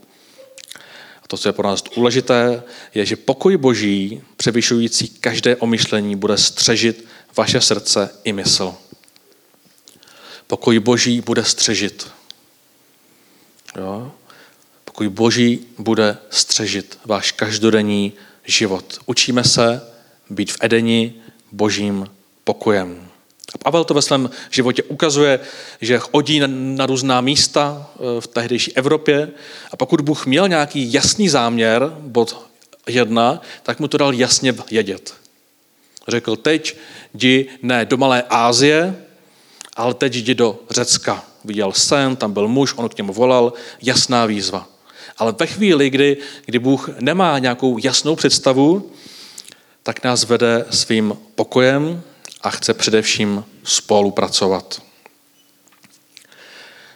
A 1.24 1.28
to, 1.28 1.38
co 1.38 1.50
je 1.50 1.54
pro 1.54 1.68
nás 1.68 1.84
důležité, 1.96 2.64
je, 2.94 3.06
že 3.06 3.16
pokoj 3.16 3.58
Boží, 3.58 4.22
převyšující 4.38 5.08
každé 5.08 5.56
omyšlení, 5.56 6.16
bude 6.16 6.38
střežit 6.38 7.06
vaše 7.38 7.62
srdce 7.62 8.10
i 8.24 8.34
mysl. 8.34 8.76
Pokoj 10.52 10.80
Boží 10.80 11.22
bude 11.22 11.44
střežit. 11.44 12.12
Jo? 13.78 14.12
Pokoj 14.86 15.10
Boží 15.10 15.60
bude 15.78 16.18
střežit 16.30 17.00
váš 17.06 17.32
každodenní 17.32 18.14
život. 18.46 19.00
Učíme 19.06 19.44
se 19.44 19.82
být 20.30 20.52
v 20.52 20.58
Edeni 20.62 21.14
Božím 21.52 22.10
pokojem. 22.44 23.08
A 23.54 23.58
Pavel 23.58 23.84
to 23.84 23.94
ve 23.94 24.02
svém 24.02 24.30
životě 24.50 24.84
ukazuje, 24.84 25.40
že 25.82 26.00
chodí 26.00 26.42
na, 26.48 26.86
různá 26.86 27.22
místa 27.22 27.90
eh, 27.96 28.22
v 28.22 28.28
tehdejší 28.28 28.76
Evropě 28.76 29.32
a 29.72 29.78
pokud 29.78 30.02
Bůh 30.02 30.26
měl 30.26 30.48
nějaký 30.48 30.94
jasný 30.94 31.30
záměr, 31.30 31.92
bod 32.00 32.46
jedna, 32.88 33.42
tak 33.64 33.80
mu 33.80 33.88
to 33.88 33.98
dal 33.98 34.14
jasně 34.14 34.52
vědět. 34.52 35.14
Řekl, 36.08 36.36
teď 36.36 36.78
jdi 37.14 37.50
ne 37.62 37.86
do 37.86 37.98
Malé 37.98 38.24
Ázie, 38.30 38.96
ale 39.76 39.94
teď 39.94 40.16
jdi 40.16 40.36
do 40.36 40.60
Řecka. 40.70 41.24
Viděl 41.46 41.72
sen, 41.72 42.16
tam 42.16 42.34
byl 42.34 42.48
muž, 42.48 42.74
on 42.78 42.90
k 42.90 42.98
němu 42.98 43.14
volal, 43.14 43.54
jasná 43.82 44.26
výzva. 44.26 44.68
Ale 45.18 45.36
ve 45.40 45.48
chvíli, 45.48 45.90
kdy, 45.90 46.18
kdy 46.46 46.60
Bůh 46.60 46.90
nemá 47.00 47.40
nějakou 47.40 47.78
jasnou 47.78 48.16
představu, 48.16 48.92
tak 49.84 50.04
nás 50.04 50.24
vede 50.24 50.66
svým 50.70 51.18
pokojem 51.36 52.04
a 52.42 52.50
chce 52.50 52.74
především 52.74 53.44
spolupracovat. 53.64 54.82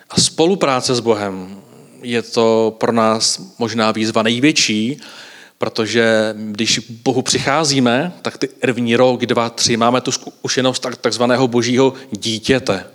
A 0.09 0.21
spolupráce 0.21 0.95
s 0.95 0.99
Bohem 0.99 1.61
je 2.01 2.21
to 2.21 2.75
pro 2.79 2.91
nás 2.91 3.41
možná 3.57 3.91
výzva 3.91 4.23
největší, 4.23 5.01
protože 5.57 6.35
když 6.37 6.79
Bohu 6.79 7.21
přicházíme, 7.21 8.13
tak 8.21 8.37
ty 8.37 8.47
první 8.47 8.95
rok, 8.95 9.25
dva, 9.25 9.49
tři, 9.49 9.77
máme 9.77 10.01
tu 10.01 10.11
zkušenost 10.11 10.79
tak, 10.79 10.97
takzvaného 10.97 11.47
božího 11.47 11.93
dítěte. 12.11 12.85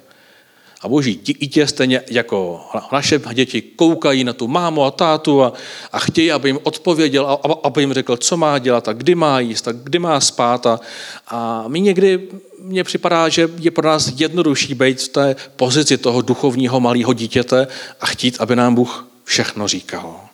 A 0.83 0.88
boží 0.88 1.21
dítě 1.25 1.67
stejně 1.67 2.02
jako 2.11 2.61
naše 2.93 3.21
děti 3.33 3.62
koukají 3.62 4.25
na 4.25 4.33
tu 4.33 4.49
mámu 4.49 4.85
a 4.85 4.90
tátu 4.90 5.43
a, 5.43 5.52
a 5.93 5.99
chtějí, 5.99 6.33
aby 6.33 6.49
jim 6.49 6.59
odpověděl, 6.62 7.26
a, 7.26 7.38
aby 7.64 7.83
jim 7.83 7.93
řekl, 7.93 8.17
co 8.17 8.37
má 8.37 8.59
dělat 8.59 8.88
a 8.88 8.93
kdy 8.93 9.14
má 9.14 9.40
jíst 9.40 9.69
a 9.69 9.73
kdy 9.73 9.99
má 9.99 10.21
spát. 10.21 10.67
A, 10.67 10.81
a 11.26 11.64
my 11.69 11.81
někdy, 11.81 12.29
mně 12.59 12.85
připadá, 12.85 13.29
že 13.29 13.49
je 13.59 13.71
pro 13.71 13.88
nás 13.88 14.12
jednodušší 14.17 14.75
být 14.75 15.00
v 15.00 15.09
té 15.09 15.37
pozici 15.57 15.99
toho 15.99 16.23
duchovního 16.23 16.81
malého 16.81 17.12
dítěte 17.12 17.67
a 18.00 18.07
chtít, 18.07 18.37
aby 18.38 18.57
nám 18.57 18.75
Bůh 18.75 19.09
všechno 19.25 19.69
říkal. 19.69 20.30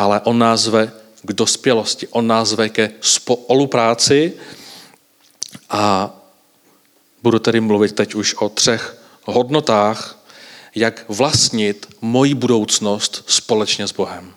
Ale 0.00 0.20
on 0.20 0.38
nás 0.38 0.60
zve 0.60 0.92
k 1.22 1.32
dospělosti, 1.32 2.08
on 2.08 2.26
nás 2.26 2.48
zve 2.48 2.68
ke 2.68 2.90
spolupráci 3.00 4.32
a 5.70 6.10
budu 7.22 7.38
tedy 7.38 7.60
mluvit 7.60 7.94
teď 7.94 8.14
už 8.14 8.34
o 8.34 8.48
třech 8.48 8.96
hodnotách, 9.24 10.18
jak 10.74 11.04
vlastnit 11.08 11.86
moji 12.00 12.34
budoucnost 12.34 13.24
společně 13.26 13.88
s 13.88 13.92
Bohem. 13.92 14.34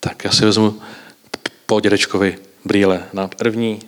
Tak 0.00 0.24
já 0.24 0.30
si 0.30 0.44
vezmu 0.44 0.82
po 1.66 1.80
dědečkovi 1.80 2.38
brýle 2.64 3.08
na 3.12 3.28
první 3.28 3.82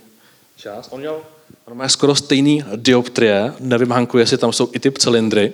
část. 0.57 0.89
On 0.91 1.01
měl 1.01 1.23
on 1.65 1.77
má 1.77 1.89
skoro 1.89 2.15
stejný 2.15 2.65
dioptrie, 2.77 3.55
nevím, 3.61 3.91
Hanku, 3.91 4.19
jestli 4.19 4.39
tam 4.39 4.53
jsou 4.53 4.69
i 4.73 4.79
ty 4.79 4.93
cylindry. 4.93 5.53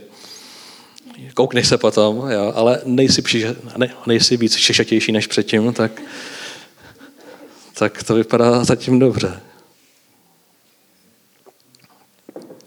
Koukneš 1.39 1.69
se 1.69 1.79
potom, 1.79 2.31
jo, 2.31 2.53
ale 2.57 2.81
nejsi, 2.85 3.23
přiže, 3.23 3.57
ne, 3.77 3.95
nejsi 4.07 4.37
víc 4.37 4.57
šešatější 4.57 5.13
než 5.13 5.27
předtím, 5.27 5.73
tak, 5.73 6.03
tak 7.75 8.03
to 8.03 8.15
vypadá 8.15 8.65
zatím 8.65 8.99
dobře. 8.99 9.41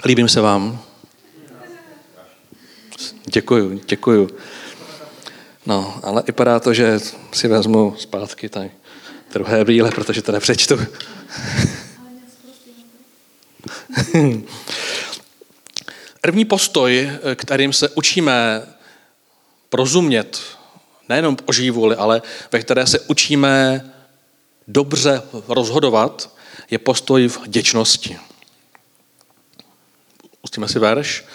Líbím 0.05 0.29
se 0.29 0.41
vám? 0.41 0.81
Děkuju, 3.25 3.81
děkuju. 3.87 4.29
No, 5.65 5.99
ale 6.03 6.23
vypadá 6.27 6.59
to, 6.59 6.73
že 6.73 6.99
si 7.31 7.47
vezmu 7.47 7.95
zpátky 7.97 8.49
tady 8.49 8.71
druhé 9.33 9.65
brýle, 9.65 9.91
protože 9.91 10.21
to 10.21 10.31
nepřečtu. 10.31 10.79
První 16.21 16.45
postoj, 16.45 17.11
kterým 17.35 17.73
se 17.73 17.89
učíme 17.89 18.63
porozumět, 19.69 20.41
nejenom 21.09 21.37
o 21.45 21.71
vůli, 21.71 21.95
ale 21.95 22.21
ve 22.51 22.59
které 22.59 22.87
se 22.87 22.99
učíme 22.99 23.85
dobře 24.67 25.21
rozhodovat, 25.47 26.35
je 26.71 26.77
postoj 26.77 27.27
v 27.27 27.39
děčnosti. 27.47 28.17
Pustíme 30.41 30.67
si 30.67 30.79
verš. 30.79 31.25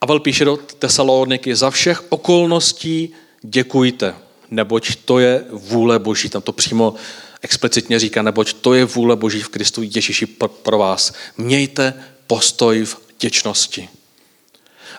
Avel 0.00 0.20
píše 0.20 0.44
do 0.44 0.56
Tesaloniky, 0.56 1.56
za 1.56 1.70
všech 1.70 2.12
okolností 2.12 3.12
děkujte, 3.42 4.14
neboť 4.50 4.94
to 5.04 5.18
je 5.18 5.44
vůle 5.50 5.98
Boží. 5.98 6.28
Tam 6.28 6.42
to 6.42 6.52
přímo 6.52 6.94
explicitně 7.42 7.98
říká, 7.98 8.22
neboť 8.22 8.52
to 8.52 8.74
je 8.74 8.84
vůle 8.84 9.16
Boží 9.16 9.40
v 9.40 9.48
Kristu 9.48 9.82
Ježíši 9.82 10.26
pro 10.62 10.78
vás. 10.78 11.12
Mějte 11.36 11.94
postoj 12.26 12.84
v 12.84 13.00
děčnosti. 13.20 13.88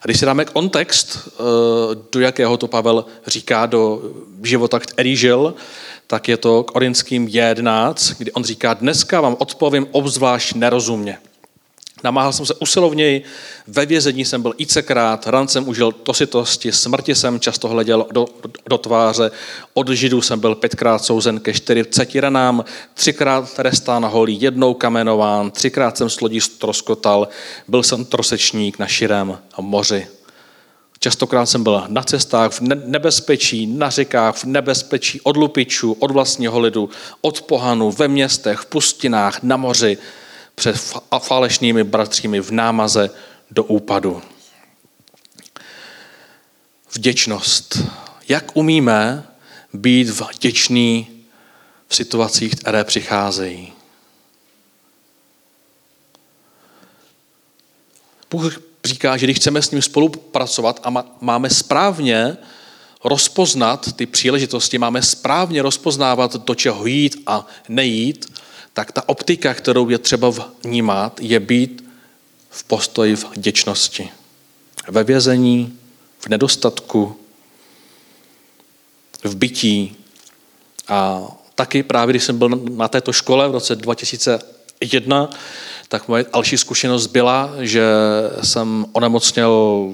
A 0.02 0.06
když 0.06 0.20
si 0.20 0.26
dáme 0.26 0.46
kontext, 0.46 1.18
eh, 1.28 1.42
do 2.12 2.20
jakého 2.20 2.58
to 2.58 2.68
Pavel 2.68 3.06
říká 3.28 3.66
do 3.66 4.02
života, 4.44 4.80
který 4.80 5.16
žil, 5.16 5.54
tak 6.08 6.30
je 6.30 6.38
to 6.38 6.64
k 6.64 6.76
Orinským 6.76 7.28
11, 7.28 8.14
kdy 8.18 8.32
on 8.32 8.44
říká, 8.44 8.74
dneska 8.74 9.22
vám 9.22 9.36
odpovím 9.40 9.88
obzvlášť 9.92 10.56
nerozumně. 10.56 11.18
Namáhal 12.04 12.34
jsem 12.34 12.46
se 12.46 12.54
usilovněji, 12.54 13.24
ve 13.68 13.86
vězení 13.86 14.26
jsem 14.26 14.42
byl 14.42 14.54
icekrát, 14.58 15.28
ran 15.28 15.48
jsem 15.48 15.68
užil 15.70 15.92
tositosti, 15.92 16.72
smrti 16.72 17.16
jsem 17.16 17.40
často 17.40 17.68
hleděl 17.68 18.08
do, 18.12 18.26
do 18.70 18.78
tváře, 18.78 19.32
od 19.74 19.90
židů 19.90 20.22
jsem 20.22 20.40
byl 20.40 20.56
pětkrát 20.56 21.04
souzen 21.04 21.40
ke 21.40 21.54
40 21.54 22.16
ranám, 22.16 22.66
třikrát 22.94 23.54
trestán 23.54 24.06
holí, 24.06 24.42
jednou 24.42 24.74
kamenován, 24.74 25.52
třikrát 25.52 25.98
jsem 25.98 26.10
s 26.10 26.22
lodí 26.22 26.42
stroskotal, 26.42 27.28
byl 27.68 27.84
jsem 27.84 28.06
trosečník 28.06 28.80
na 28.80 28.88
širém 28.88 29.38
moři. 29.60 30.08
Častokrát 31.04 31.50
jsem 31.50 31.64
byl 31.64 31.84
na 31.88 32.04
cestách, 32.04 32.52
v 32.52 32.62
nebezpečí, 32.86 33.68
na 33.68 33.90
řekách, 33.90 34.36
v 34.36 34.44
nebezpečí 34.44 35.22
od 35.22 35.38
lupičů, 35.38 35.98
od 36.00 36.12
vlastního 36.12 36.60
lidu, 36.60 36.90
od 37.22 37.42
pohanu, 37.42 37.92
ve 37.92 38.08
městech, 38.08 38.60
v 38.60 38.66
pustinách, 38.66 39.44
na 39.44 39.58
moři, 39.58 39.98
před 40.62 40.78
falešnými 41.20 41.84
bratřími 41.84 42.40
v 42.40 42.52
námaze 42.52 43.10
do 43.52 43.64
úpadu. 43.64 44.22
Vděčnost. 46.94 47.82
Jak 48.30 48.58
umíme 48.58 49.24
být 49.74 50.10
vděční 50.10 51.24
v 51.88 51.96
situacích, 51.96 52.56
které 52.56 52.84
přicházejí? 52.84 53.74
Bůh 58.32 58.62
říká, 58.86 59.18
že 59.18 59.26
když 59.26 59.38
chceme 59.38 59.62
s 59.62 59.72
ním 59.72 59.82
spolupracovat 59.82 60.80
a 60.84 61.06
máme 61.22 61.50
správně 61.50 62.38
rozpoznat 63.04 63.94
ty 63.96 64.06
příležitosti, 64.06 64.78
máme 64.78 65.02
správně 65.02 65.62
rozpoznávat, 65.62 66.36
do 66.36 66.56
čeho 66.56 66.86
jít 66.86 67.24
a 67.28 67.48
nejít, 67.70 68.42
tak 68.74 68.92
ta 68.92 69.10
optika, 69.10 69.54
kterou 69.54 69.90
je 69.90 69.98
třeba 69.98 70.34
vnímat, 70.64 71.20
je 71.22 71.40
být 71.40 71.84
v 72.50 72.64
postoji 72.64 73.16
v 73.16 73.26
děčnosti. 73.36 74.10
Ve 74.88 75.04
vězení, 75.04 75.80
v 76.20 76.28
nedostatku, 76.28 77.18
v 79.24 79.36
bytí. 79.36 79.96
A 80.88 81.22
taky 81.56 81.84
právě, 81.84 82.14
když 82.14 82.24
jsem 82.24 82.38
byl 82.38 82.50
na 82.72 82.88
této 82.88 83.14
škole 83.14 83.50
v 83.50 83.52
roce 83.52 83.76
2001, 83.76 85.30
tak 85.88 86.08
moje 86.08 86.26
další 86.34 86.58
zkušenost 86.58 87.08
byla, 87.08 87.54
že 87.60 87.84
jsem 88.44 88.86
onemocněl 88.92 89.94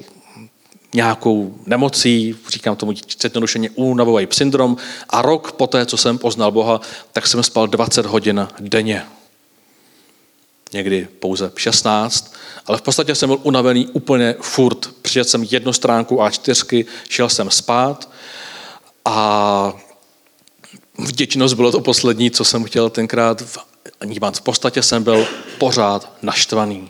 nějakou 0.93 1.55
nemocí, 1.65 2.35
říkám 2.49 2.75
tomu 2.75 2.93
zjednodušeně 3.21 3.69
únavový 3.69 4.27
syndrom 4.31 4.77
a 5.09 5.21
rok 5.21 5.51
poté, 5.51 5.85
co 5.85 5.97
jsem 5.97 6.17
poznal 6.17 6.51
Boha, 6.51 6.81
tak 7.13 7.27
jsem 7.27 7.43
spal 7.43 7.67
20 7.67 8.05
hodin 8.05 8.47
denně. 8.59 9.03
Někdy 10.73 11.07
pouze 11.19 11.51
16, 11.55 12.33
ale 12.65 12.77
v 12.77 12.81
podstatě 12.81 13.15
jsem 13.15 13.29
byl 13.29 13.39
unavený 13.43 13.87
úplně 13.87 14.35
furt. 14.41 14.89
Přijel 15.01 15.25
jsem 15.25 15.43
jednu 15.43 15.73
stránku 15.73 16.15
A4, 16.15 16.85
šel 17.09 17.29
jsem 17.29 17.51
spát 17.51 18.09
a 19.05 19.73
vděčnost 20.97 21.55
bylo 21.55 21.71
to 21.71 21.81
poslední, 21.81 22.31
co 22.31 22.45
jsem 22.45 22.63
chtěl 22.63 22.89
tenkrát 22.89 23.43
vnímat. 24.01 24.37
V 24.37 24.41
podstatě 24.41 24.83
jsem 24.83 25.03
byl 25.03 25.27
pořád 25.57 26.11
naštvaný 26.21 26.89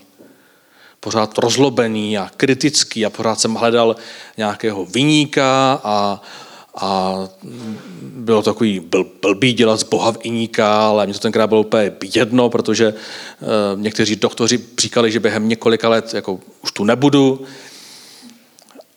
pořád 1.00 1.38
rozlobený 1.38 2.18
a 2.18 2.32
kritický 2.38 3.06
a 3.06 3.10
pořád 3.10 3.40
jsem 3.40 3.54
hledal 3.54 3.96
nějakého 4.38 4.86
vyníka 4.86 5.82
a, 5.84 6.22
a 6.76 7.14
bylo 8.02 8.42
to 8.42 8.54
takový 8.54 8.80
bl, 8.80 9.06
blbý 9.22 9.54
dělat 9.54 9.80
z 9.80 9.84
Boha 9.84 10.12
viníka, 10.12 10.88
ale 10.88 11.06
mě 11.06 11.14
to 11.14 11.20
tenkrát 11.20 11.48
bylo 11.48 11.62
úplně 11.62 11.92
jedno, 12.16 12.50
protože 12.50 12.94
uh, 12.94 13.82
někteří 13.82 14.16
doktoři 14.16 14.66
říkali, 14.80 15.12
že 15.12 15.20
během 15.20 15.50
několika 15.50 15.90
let 15.90 16.14
jako 16.14 16.40
už 16.64 16.72
tu 16.72 16.84
nebudu. 16.84 17.46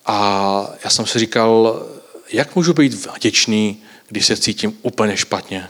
A 0.05 0.67
já 0.83 0.89
jsem 0.89 1.05
si 1.05 1.19
říkal, 1.19 1.83
jak 2.31 2.55
můžu 2.55 2.73
být 2.73 3.07
vděčný, 3.15 3.77
když 4.07 4.25
se 4.25 4.37
cítím 4.37 4.77
úplně 4.81 5.17
špatně. 5.17 5.67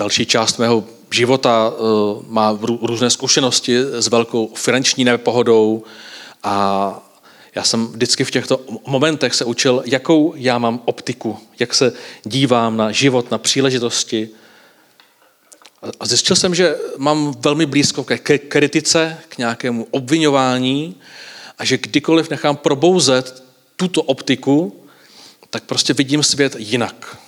Další 0.00 0.26
část 0.26 0.58
mého 0.58 0.84
života 1.10 1.72
eh, 1.72 1.82
má 2.28 2.58
různé 2.62 3.10
zkušenosti 3.10 3.78
s 3.78 4.08
velkou 4.08 4.52
finanční 4.54 5.04
nepohodou 5.04 5.84
a 6.42 7.06
já 7.54 7.64
jsem 7.64 7.86
vždycky 7.86 8.24
v 8.24 8.30
těchto 8.30 8.60
momentech 8.86 9.34
se 9.34 9.44
učil, 9.44 9.82
jakou 9.86 10.34
já 10.36 10.58
mám 10.58 10.80
optiku, 10.84 11.38
jak 11.58 11.74
se 11.74 11.92
dívám 12.24 12.76
na 12.76 12.92
život, 12.92 13.30
na 13.30 13.38
příležitosti. 13.38 14.28
A 16.00 16.06
zjistil 16.06 16.36
jsem, 16.36 16.54
že 16.54 16.76
mám 16.96 17.34
velmi 17.38 17.66
blízko 17.66 18.04
ke 18.04 18.38
kritice, 18.38 19.18
k 19.28 19.38
nějakému 19.38 19.86
obvinování 19.90 20.96
a 21.58 21.64
že 21.64 21.78
kdykoliv 21.78 22.30
nechám 22.30 22.56
probouzet 22.56 23.44
tuto 23.76 24.02
optiku, 24.02 24.84
tak 25.50 25.64
prostě 25.64 25.92
vidím 25.92 26.22
svět 26.22 26.56
jinak. 26.58 27.19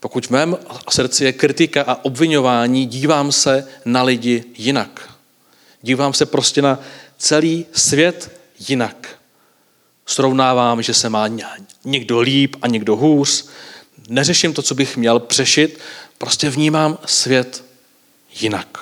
Pokud 0.00 0.26
v 0.26 0.30
mém 0.30 0.56
srdci 0.90 1.24
je 1.24 1.32
kritika 1.32 1.82
a 1.82 2.04
obvinování, 2.04 2.86
dívám 2.86 3.32
se 3.32 3.68
na 3.84 4.02
lidi 4.02 4.44
jinak. 4.56 5.14
Dívám 5.82 6.12
se 6.12 6.26
prostě 6.26 6.62
na 6.62 6.80
celý 7.18 7.66
svět 7.72 8.40
jinak. 8.68 9.08
srovnávám, 10.06 10.82
že 10.82 10.94
se 10.94 11.08
má 11.08 11.28
někdo 11.84 12.20
líp 12.20 12.56
a 12.62 12.66
někdo 12.66 12.96
hůř, 12.96 13.48
neřeším 14.08 14.54
to, 14.54 14.62
co 14.62 14.74
bych 14.74 14.96
měl 14.96 15.20
přešit, 15.20 15.78
prostě 16.18 16.50
vnímám 16.50 16.98
svět 17.06 17.64
jinak. 18.40 18.78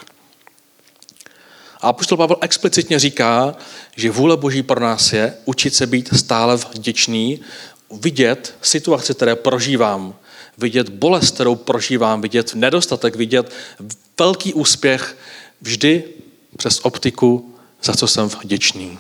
A 1.81 1.89
apoštol 1.89 2.19
Pavel 2.19 2.37
explicitně 2.41 2.99
říká, 2.99 3.57
že 3.97 4.11
vůle 4.11 4.37
Boží 4.37 4.63
pro 4.63 4.81
nás 4.81 5.13
je 5.13 5.35
učit 5.45 5.75
se 5.75 5.87
být 5.87 6.09
stále 6.17 6.57
vděčný, 6.57 7.41
vidět 7.91 8.55
situace, 8.63 9.15
které 9.15 9.37
prožívám, 9.37 10.15
vidět 10.59 10.89
bolest, 10.89 11.35
kterou 11.35 11.55
prožívám, 11.55 12.21
vidět 12.21 12.55
nedostatek, 12.55 13.17
vidět 13.17 13.53
velký 14.19 14.55
úspěch 14.55 15.17
vždy 15.61 16.05
přes 16.57 16.81
optiku, 16.83 17.55
za 17.83 17.95
co 17.95 18.07
jsem 18.09 18.29
vděčný. 18.29 18.99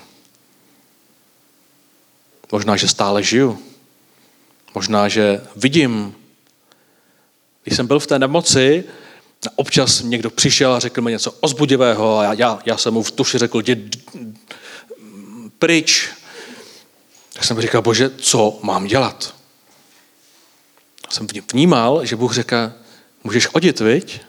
Možná, 2.53 2.77
že 2.77 2.88
stále 2.88 3.23
žiju. 3.23 3.59
Možná, 4.75 5.09
že 5.09 5.40
vidím. 5.57 6.14
Když 7.64 7.77
jsem 7.77 7.87
byl 7.87 8.01
v 8.01 8.07
té 8.07 8.19
nemoci, 8.19 8.85
občas 9.57 10.01
někdo 10.01 10.31
přišel 10.31 10.75
a 10.75 10.79
řekl 10.79 11.03
mi 11.03 11.11
něco 11.11 11.31
ozbudivého 11.40 12.19
a 12.19 12.25
já, 12.25 12.33
já, 12.33 12.59
já 12.66 12.77
jsem 12.77 12.95
mu 12.95 13.03
v 13.03 13.11
tuši 13.11 13.38
řekl, 13.38 13.61
jdi 13.61 13.90
pryč. 15.59 16.09
Tak 17.33 17.45
jsem 17.45 17.61
říkal, 17.61 17.83
bože, 17.83 18.11
co 18.11 18.59
mám 18.62 18.87
dělat? 18.87 19.35
Jsem 21.09 21.27
vnímal, 21.53 22.05
že 22.05 22.16
Bůh 22.16 22.35
říká, 22.35 22.73
můžeš 23.25 23.49
odjet, 23.53 23.81
viď? 23.81 24.21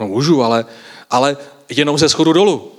No 0.00 0.08
můžu, 0.08 0.42
ale, 0.42 0.64
ale 1.10 1.36
jenom 1.68 1.98
ze 1.98 2.08
schodu 2.08 2.32
dolů. 2.32 2.72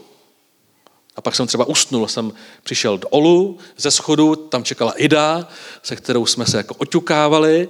A 1.16 1.22
pak 1.22 1.36
jsem 1.36 1.48
třeba 1.48 1.66
usnul, 1.66 2.08
jsem 2.08 2.34
přišel 2.64 2.98
do 2.98 3.08
Olu 3.08 3.58
ze 3.78 3.92
schodu, 3.92 4.36
tam 4.36 4.64
čekala 4.64 4.92
Ida, 4.92 5.48
se 5.84 5.96
kterou 5.96 6.26
jsme 6.26 6.46
se 6.46 6.58
jako 6.58 6.76
oťukávali 6.76 7.70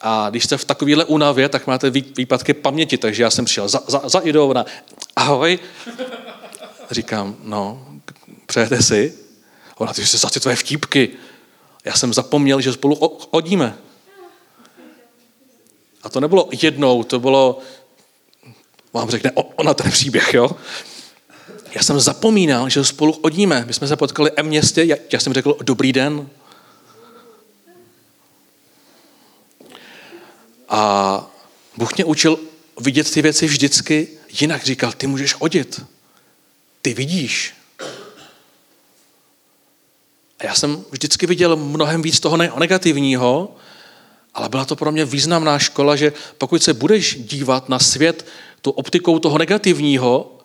a 0.00 0.30
když 0.30 0.44
jste 0.44 0.56
v 0.56 0.64
takovéhle 0.64 1.04
únavě, 1.04 1.48
tak 1.48 1.66
máte 1.66 1.90
výpadky 1.90 2.54
paměti, 2.54 2.98
takže 2.98 3.22
já 3.22 3.30
jsem 3.30 3.44
přišel 3.44 3.68
za, 3.68 3.82
za, 3.86 4.02
za 4.04 4.18
Idou, 4.18 4.48
ona, 4.48 4.66
ahoj. 5.16 5.58
Říkám, 6.90 7.36
no, 7.42 7.86
přejete 8.46 8.82
si? 8.82 9.14
Ona, 9.76 9.92
ty 9.92 10.06
jsi 10.06 10.18
zase 10.18 10.40
tvoje 10.40 10.56
vtípky. 10.56 11.08
Já 11.84 11.94
jsem 11.94 12.12
zapomněl, 12.12 12.60
že 12.60 12.72
spolu 12.72 13.18
chodíme. 13.30 13.74
A 16.02 16.08
to 16.08 16.20
nebylo 16.20 16.48
jednou, 16.62 17.02
to 17.02 17.20
bylo, 17.20 17.58
vám 18.92 19.10
řekne 19.10 19.30
ona 19.32 19.74
ten 19.74 19.90
příběh, 19.90 20.34
jo? 20.34 20.50
Já 21.74 21.82
jsem 21.82 22.00
zapomínal, 22.00 22.68
že 22.68 22.84
spolu 22.84 23.12
chodíme. 23.12 23.64
My 23.66 23.72
jsme 23.72 23.88
se 23.88 23.96
potkali 23.96 24.30
v 24.38 24.42
městě, 24.42 24.84
já, 24.84 24.96
já 25.12 25.20
jsem 25.20 25.32
řekl 25.32 25.56
dobrý 25.62 25.92
den. 25.92 26.28
A 30.68 31.30
Bůh 31.76 31.96
mě 31.96 32.04
učil 32.04 32.38
vidět 32.80 33.10
ty 33.10 33.22
věci 33.22 33.46
vždycky 33.46 34.08
jinak. 34.40 34.64
Říkal, 34.64 34.92
ty 34.92 35.06
můžeš 35.06 35.32
chodit. 35.32 35.84
Ty 36.82 36.94
vidíš. 36.94 37.54
A 40.38 40.46
já 40.46 40.54
jsem 40.54 40.84
vždycky 40.90 41.26
viděl 41.26 41.56
mnohem 41.56 42.02
víc 42.02 42.20
toho 42.20 42.36
negativního, 42.36 43.56
ale 44.34 44.48
byla 44.48 44.64
to 44.64 44.76
pro 44.76 44.92
mě 44.92 45.04
významná 45.04 45.58
škola, 45.58 45.96
že 45.96 46.12
pokud 46.38 46.62
se 46.62 46.74
budeš 46.74 47.16
dívat 47.20 47.68
na 47.68 47.78
svět 47.78 48.26
tu 48.60 48.70
optikou 48.70 49.18
toho 49.18 49.38
negativního, 49.38 50.38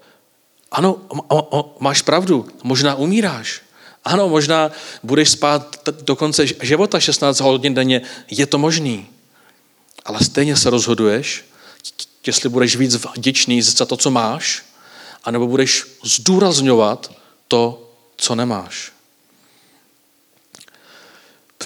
ano, 0.71 0.95
o, 1.27 1.59
o, 1.59 1.75
máš 1.79 2.01
pravdu, 2.01 2.47
možná 2.63 2.95
umíráš. 2.95 3.61
Ano, 4.05 4.29
možná 4.29 4.71
budeš 5.03 5.29
spát 5.29 5.89
do 6.01 6.15
konce 6.15 6.47
života 6.47 6.99
16 6.99 7.39
hodin 7.39 7.73
denně, 7.73 8.01
je 8.31 8.45
to 8.45 8.57
možný. 8.57 9.07
Ale 10.05 10.19
stejně 10.23 10.55
se 10.55 10.69
rozhoduješ, 10.69 11.45
jestli 12.27 12.49
budeš 12.49 12.75
víc 12.75 12.95
vděčný 12.95 13.61
za 13.61 13.85
to, 13.85 13.97
co 13.97 14.11
máš, 14.11 14.63
anebo 15.23 15.47
budeš 15.47 15.85
zdůrazňovat 16.03 17.11
to, 17.47 17.91
co 18.17 18.35
nemáš. 18.35 18.91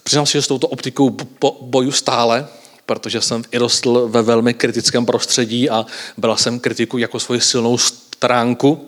Přiznám 0.04 0.26
si, 0.26 0.32
že 0.32 0.42
s 0.42 0.48
touto 0.48 0.68
optikou 0.68 1.18
boju 1.62 1.92
stále, 1.92 2.48
protože 2.86 3.22
jsem 3.22 3.44
i 3.52 3.58
rostl 3.58 4.08
ve 4.08 4.22
velmi 4.22 4.54
kritickém 4.54 5.06
prostředí 5.06 5.70
a 5.70 5.86
byla 6.18 6.38
jsem 6.38 6.60
kritiku 6.60 6.98
jako 6.98 7.20
svoji 7.20 7.42
silnou 7.42 7.78
stránku. 7.78 8.88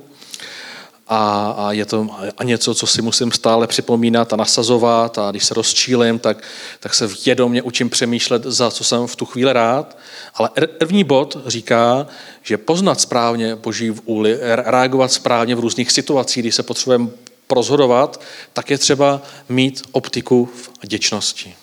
A, 1.08 1.56
a 1.58 1.72
je 1.72 1.86
to 1.86 2.08
a 2.38 2.44
něco, 2.44 2.76
co 2.76 2.88
si 2.88 3.02
musím 3.02 3.32
stále 3.32 3.68
připomínat 3.68 4.34
a 4.34 4.36
nasazovat 4.36 5.18
a 5.18 5.32
když 5.32 5.46
se 5.46 5.54
rozčílim, 5.54 6.20
tak, 6.20 6.44
tak 6.80 6.94
se 6.94 7.08
vědomě 7.26 7.62
učím 7.62 7.90
přemýšlet, 7.90 8.44
za 8.44 8.72
co 8.72 8.84
jsem 8.84 9.08
v 9.08 9.16
tu 9.16 9.26
chvíli 9.26 9.54
rád. 9.54 9.98
Ale 10.36 10.50
první 10.78 11.04
bod 11.04 11.38
říká, 11.46 12.08
že 12.44 12.58
poznat 12.58 13.02
správně 13.02 13.56
Boží 13.56 13.90
vůli, 13.90 14.38
reagovat 14.42 15.12
správně 15.12 15.56
v 15.56 15.60
různých 15.60 15.92
situacích, 15.92 16.44
když 16.44 16.56
se 16.56 16.64
potřebujeme 16.64 17.08
rozhodovat, 17.54 18.22
tak 18.54 18.70
je 18.70 18.78
třeba 18.78 19.22
mít 19.50 19.82
optiku 19.92 20.46
v 20.46 20.88
děčnosti. 20.88 21.56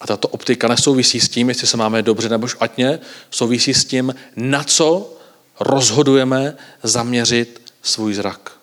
A 0.00 0.06
tato 0.06 0.28
optika 0.28 0.68
nesouvisí 0.68 1.20
s 1.20 1.28
tím, 1.28 1.48
jestli 1.48 1.66
se 1.66 1.76
máme 1.76 2.02
dobře 2.02 2.28
nebo 2.28 2.46
špatně, 2.46 3.00
souvisí 3.30 3.74
s 3.74 3.84
tím, 3.84 4.14
na 4.36 4.64
co 4.64 5.16
rozhodujeme 5.60 6.56
zaměřit 6.82 7.72
svůj 7.82 8.14
zrak. 8.14 8.54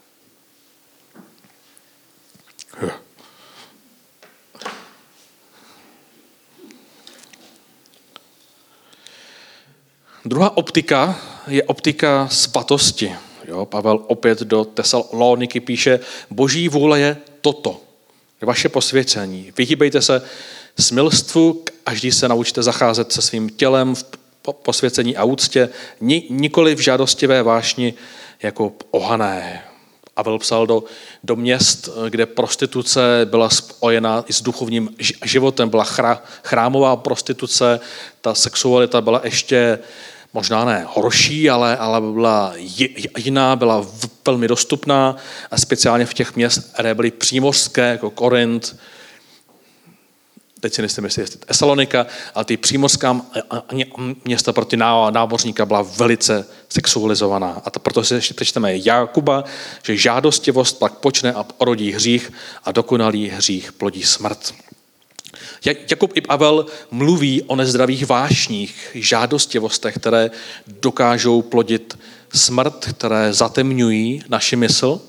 Druhá 10.25 10.57
optika 10.57 11.19
je 11.47 11.63
optika 11.63 12.27
svatosti. 12.27 13.15
Jo, 13.47 13.65
Pavel 13.65 13.99
opět 14.08 14.39
do 14.39 14.65
Tesaloniky 14.65 15.60
píše, 15.60 15.99
boží 16.30 16.69
vůle 16.69 16.99
je 16.99 17.17
toto, 17.41 17.82
vaše 18.41 18.69
posvěcení. 18.69 19.54
Vyhýbejte 19.58 20.01
se 20.01 20.21
smilstvu, 20.80 21.63
každý 21.84 22.12
se 22.12 22.27
naučte 22.27 22.63
zacházet 22.63 23.12
se 23.12 23.21
svým 23.21 23.49
tělem 23.49 23.95
v 23.95 24.06
posvěcení 24.63 25.17
a 25.17 25.23
úctě, 25.23 25.69
nikoli 26.30 26.75
v 26.75 26.80
žádostivé 26.80 27.43
vášni 27.43 27.93
jako 28.41 28.73
ohané. 28.91 29.63
Pavel 30.13 30.39
psal 30.39 30.67
do, 30.67 30.84
do 31.23 31.36
měst, 31.36 31.89
kde 32.10 32.25
prostituce 32.25 33.01
byla 33.25 33.49
spojená 33.49 34.23
i 34.27 34.34
s 34.34 34.41
duchovním 34.41 34.95
životem, 35.25 35.69
byla 35.69 35.84
chra, 35.84 36.23
chrámová 36.43 36.95
prostituce, 36.95 37.80
ta 38.21 38.36
sexualita 38.36 39.01
byla 39.01 39.21
ještě 39.23 39.80
možná 40.33 40.65
ne 40.65 40.85
horší, 40.93 41.49
ale, 41.49 41.77
ale 41.77 42.01
byla 42.01 42.53
jiná, 43.17 43.55
byla 43.55 43.85
velmi 44.25 44.47
dostupná, 44.47 45.15
a 45.51 45.57
speciálně 45.57 46.05
v 46.05 46.13
těch 46.13 46.35
měst, 46.35 46.73
které 46.73 46.95
byly 46.95 47.11
přímořské, 47.11 47.81
jako 47.81 48.09
Korint, 48.09 48.75
teď 50.61 50.73
si 50.73 50.81
nejsem 50.81 51.03
jestli 51.03 51.25
Esalonika, 51.47 52.05
ale 52.35 52.45
ty 52.45 52.57
přímořská 52.57 53.21
města 54.25 54.53
pro 54.53 54.65
ty 54.65 54.77
námořníka 54.77 55.65
byla 55.65 55.81
velice 55.81 56.45
sexualizovaná. 56.69 57.61
A 57.65 57.69
to 57.69 57.79
proto 57.79 58.03
si 58.03 58.13
ještě 58.13 58.33
přečteme 58.33 58.77
Jakuba, 58.77 59.43
že 59.83 59.97
žádostivost 59.97 60.79
pak 60.79 60.93
počne 60.93 61.33
a 61.33 61.43
porodí 61.43 61.91
hřích 61.91 62.31
a 62.63 62.71
dokonalý 62.71 63.27
hřích 63.29 63.71
plodí 63.71 64.03
smrt. 64.03 64.53
Jakub 65.65 66.12
i 66.15 66.21
Pavel 66.21 66.65
mluví 66.91 67.43
o 67.43 67.56
nezdravých 67.56 68.08
vášních, 68.08 68.89
žádostivostech, 68.93 69.95
které 69.95 70.32
dokážou 70.67 71.41
plodit 71.41 71.97
smrt, 72.34 72.86
které 72.97 73.34
zatemňují 73.34 74.23
naši 74.30 74.56
mysl. 74.56 75.01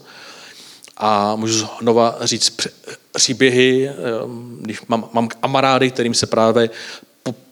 A 0.97 1.37
můžu 1.37 1.69
znova 1.81 2.19
říct 2.23 2.57
příběhy, 3.13 3.89
ehm, 3.89 4.59
když 4.61 4.81
mám, 4.89 5.09
mám 5.13 5.29
kamarády, 5.29 5.91
kterým 5.91 6.15
se 6.15 6.27
právě 6.27 6.71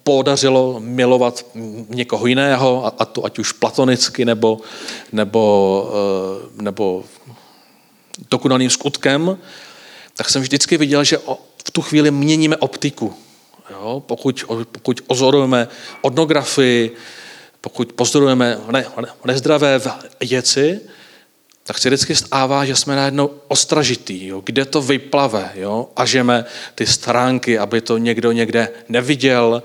podařilo 0.03 0.81
milovat 0.81 1.47
někoho 1.89 2.27
jiného, 2.27 2.93
a 3.01 3.05
to 3.05 3.25
ať 3.25 3.39
už 3.39 3.53
platonicky 3.53 4.25
nebo, 4.25 4.61
nebo, 5.13 5.93
eh, 5.93 6.63
nebo 6.63 7.05
dokonalým 8.31 8.71
skutkem, 8.71 9.39
tak 10.17 10.31
jsem 10.31 10.43
vždycky 10.43 10.77
viděl, 10.77 11.05
že 11.05 11.19
v 11.65 11.71
tu 11.71 11.83
chvíli 11.83 12.11
měníme 12.11 12.57
optiku. 12.57 13.15
Jo? 13.71 14.03
Pokud, 14.07 14.45
pokud 14.73 15.01
ozorujeme 15.07 15.69
odnografii, 16.03 16.97
pokud 17.61 17.93
pozorujeme 17.93 18.59
ne, 18.71 18.85
ne, 19.01 19.09
nezdravé 19.25 19.81
věci, 20.21 20.81
tak 21.65 21.79
se 21.79 21.89
vždycky 21.89 22.17
stává, 22.17 22.65
že 22.65 22.77
jsme 22.77 22.97
najednou 22.97 23.31
ostražitý, 23.49 24.27
jo? 24.27 24.43
kde 24.45 24.65
to 24.65 24.83
vyplave, 24.83 25.51
jo? 25.55 25.89
a 25.97 26.05
žeme 26.05 26.45
ty 26.75 26.87
stránky, 26.87 27.59
aby 27.59 27.81
to 27.81 27.99
někdo 27.99 28.33
někde 28.33 28.69
neviděl, 28.89 29.63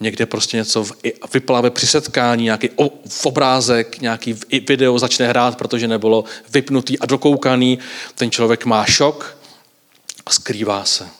někde 0.00 0.26
prostě 0.26 0.56
něco 0.56 0.86
vyplave 1.34 1.70
při 1.70 1.86
setkání, 1.86 2.44
nějaký 2.44 2.70
obrázek, 3.24 4.00
nějaký 4.00 4.36
video 4.68 4.98
začne 4.98 5.28
hrát, 5.28 5.58
protože 5.58 5.88
nebylo 5.88 6.24
vypnutý 6.50 6.98
a 6.98 7.06
dokoukaný. 7.06 7.78
Ten 8.14 8.30
člověk 8.30 8.64
má 8.64 8.84
šok 8.84 9.38
a 10.26 10.30
skrývá 10.30 10.84
se. 10.84 11.17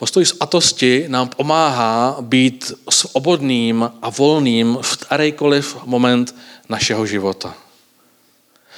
Postoj 0.00 0.24
atosti 0.40 1.04
nám 1.08 1.28
pomáhá 1.28 2.16
být 2.20 2.72
svobodným 2.90 3.90
a 4.02 4.10
volným 4.10 4.78
v 4.80 4.96
kterýkoliv 4.96 5.76
moment 5.84 6.34
našeho 6.68 7.06
života. 7.06 7.54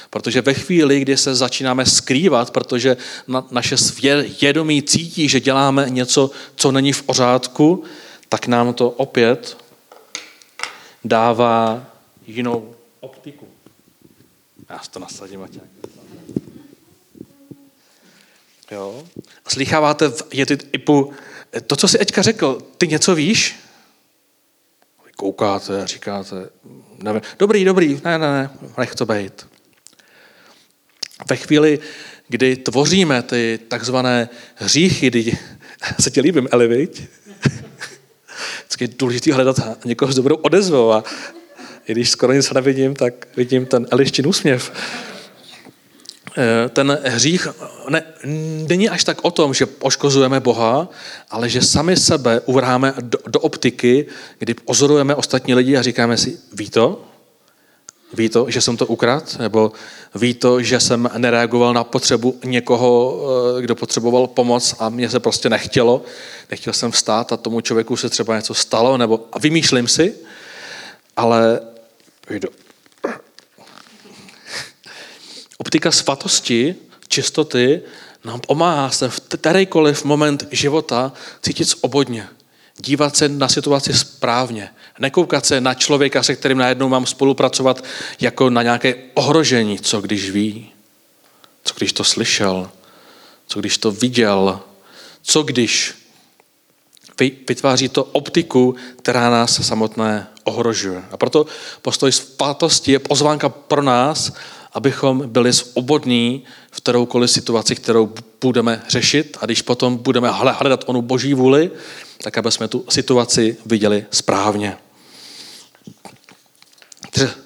Protože 0.09 0.41
ve 0.41 0.53
chvíli, 0.53 0.99
kdy 0.99 1.17
se 1.17 1.35
začínáme 1.35 1.85
skrývat, 1.85 2.51
protože 2.51 2.97
na, 3.27 3.47
naše 3.51 3.75
vědomí 4.41 4.83
cítí, 4.83 5.29
že 5.29 5.39
děláme 5.39 5.89
něco, 5.89 6.31
co 6.55 6.71
není 6.71 6.93
v 6.93 7.03
pořádku, 7.03 7.83
tak 8.29 8.47
nám 8.47 8.73
to 8.73 8.89
opět 8.89 9.57
dává 11.03 11.85
jinou 12.27 12.75
optiku. 12.99 13.47
Já 14.69 14.79
to 14.91 14.99
nasadím, 14.99 15.39
Matěk. 15.39 15.63
Jo? 18.73 19.03
A 19.45 19.49
slycháváte 19.49 20.09
v 20.09 20.45
typu, 20.71 21.13
to, 21.67 21.75
co 21.75 21.87
jsi 21.87 21.97
Eďka 21.99 22.21
řekl, 22.21 22.57
ty 22.77 22.87
něco 22.87 23.15
víš? 23.15 23.55
Koukáte 25.15 25.83
a 25.83 25.85
říkáte, 25.85 26.49
nevím, 27.03 27.21
dobrý, 27.39 27.65
dobrý, 27.65 28.01
ne, 28.05 28.17
ne, 28.17 28.31
ne, 28.31 28.49
nech 28.77 28.95
to 28.95 29.05
být. 29.05 29.47
Ve 31.29 31.35
chvíli, 31.35 31.79
kdy 32.27 32.55
tvoříme 32.55 33.21
ty 33.21 33.59
takzvané 33.67 34.29
hříchy, 34.55 35.07
kdy 35.07 35.37
se 35.99 36.11
ti 36.11 36.21
líbím, 36.21 36.47
Eli, 36.51 36.67
viď? 36.67 37.01
Vždycky 38.59 38.83
je 38.83 38.87
důležité 38.87 39.33
hledat 39.33 39.85
někoho 39.85 40.11
s 40.11 40.15
dobrou 40.15 40.35
odezvou 40.35 40.91
a 40.91 41.03
i 41.87 41.91
když 41.91 42.09
skoro 42.09 42.33
nic 42.33 42.51
nevidím, 42.51 42.95
tak 42.95 43.27
vidím 43.37 43.65
ten 43.65 43.87
Elištin 43.91 44.27
úsměv. 44.27 44.71
Eh, 46.37 46.69
ten 46.69 46.99
hřích 47.03 47.47
ne, 47.89 48.03
není 48.67 48.89
až 48.89 49.03
tak 49.03 49.25
o 49.25 49.31
tom, 49.31 49.53
že 49.53 49.65
poškozujeme 49.65 50.39
Boha, 50.39 50.89
ale 51.29 51.49
že 51.49 51.61
sami 51.61 51.97
sebe 51.97 52.41
uvráme 52.45 52.93
do, 53.01 53.19
do 53.27 53.39
optiky, 53.39 54.05
kdy 54.39 54.53
pozorujeme 54.53 55.15
ostatní 55.15 55.53
lidi 55.53 55.77
a 55.77 55.81
říkáme 55.81 56.17
si, 56.17 56.37
ví 56.53 56.69
to? 56.69 57.01
Ví 58.13 58.29
to, 58.29 58.49
že 58.49 58.61
jsem 58.61 58.77
to 58.77 58.85
ukrad? 58.85 59.39
Nebo 59.39 59.71
ví 60.15 60.33
to, 60.33 60.61
že 60.61 60.79
jsem 60.79 61.09
nereagoval 61.17 61.73
na 61.73 61.83
potřebu 61.83 62.39
někoho, 62.43 63.21
eh, 63.57 63.61
kdo 63.61 63.75
potřeboval 63.75 64.27
pomoc 64.27 64.75
a 64.79 64.89
mě 64.89 65.09
se 65.09 65.19
prostě 65.19 65.49
nechtělo? 65.49 66.01
Nechtěl 66.51 66.73
jsem 66.73 66.91
vstát 66.91 67.31
a 67.31 67.37
tomu 67.37 67.61
člověku 67.61 67.97
se 67.97 68.09
třeba 68.09 68.35
něco 68.35 68.53
stalo? 68.53 68.97
Nebo, 68.97 69.19
a 69.31 69.39
vymýšlím 69.39 69.87
si, 69.87 70.13
ale 71.17 71.59
Optika 75.63 75.91
svatosti, 75.91 76.75
čistoty, 77.07 77.81
nám 78.23 78.39
pomáhá 78.39 78.89
se 78.91 79.09
v 79.09 79.19
kterýkoliv 79.19 80.03
moment 80.03 80.47
života 80.51 81.11
cítit 81.41 81.67
obodně. 81.81 82.27
Dívat 82.77 83.15
se 83.15 83.29
na 83.29 83.47
situaci 83.47 83.93
správně. 83.93 84.69
Nekoukat 84.99 85.45
se 85.45 85.61
na 85.61 85.73
člověka, 85.73 86.23
se 86.23 86.35
kterým 86.35 86.57
najednou 86.57 86.89
mám 86.89 87.05
spolupracovat, 87.05 87.83
jako 88.19 88.49
na 88.49 88.63
nějaké 88.63 88.95
ohrožení. 89.13 89.79
Co 89.79 90.01
když 90.01 90.29
ví? 90.29 90.71
Co 91.63 91.73
když 91.77 91.93
to 91.93 92.03
slyšel? 92.03 92.71
Co 93.47 93.59
když 93.59 93.77
to 93.77 93.91
viděl? 93.91 94.59
Co 95.21 95.43
když 95.43 95.93
vytváří 97.47 97.89
to 97.89 98.03
optiku, 98.03 98.75
která 98.97 99.29
nás 99.29 99.67
samotné 99.67 100.27
ohrožuje. 100.43 101.03
A 101.11 101.17
proto 101.17 101.45
postoj 101.81 102.11
svatosti 102.11 102.91
je 102.91 102.99
pozvánka 102.99 103.49
pro 103.49 103.81
nás, 103.81 104.31
abychom 104.73 105.23
byli 105.25 105.53
svobodní 105.53 106.43
v 106.71 106.77
kteroukoliv 106.77 107.31
situaci, 107.31 107.75
kterou 107.75 108.13
budeme 108.41 108.83
řešit 108.89 109.37
a 109.41 109.45
když 109.45 109.61
potom 109.61 109.97
budeme 109.97 110.29
hledat 110.31 110.83
onu 110.85 111.01
boží 111.01 111.33
vůli, 111.33 111.71
tak 112.23 112.37
aby 112.37 112.51
jsme 112.51 112.67
tu 112.67 112.85
situaci 112.89 113.57
viděli 113.65 114.05
správně. 114.11 114.77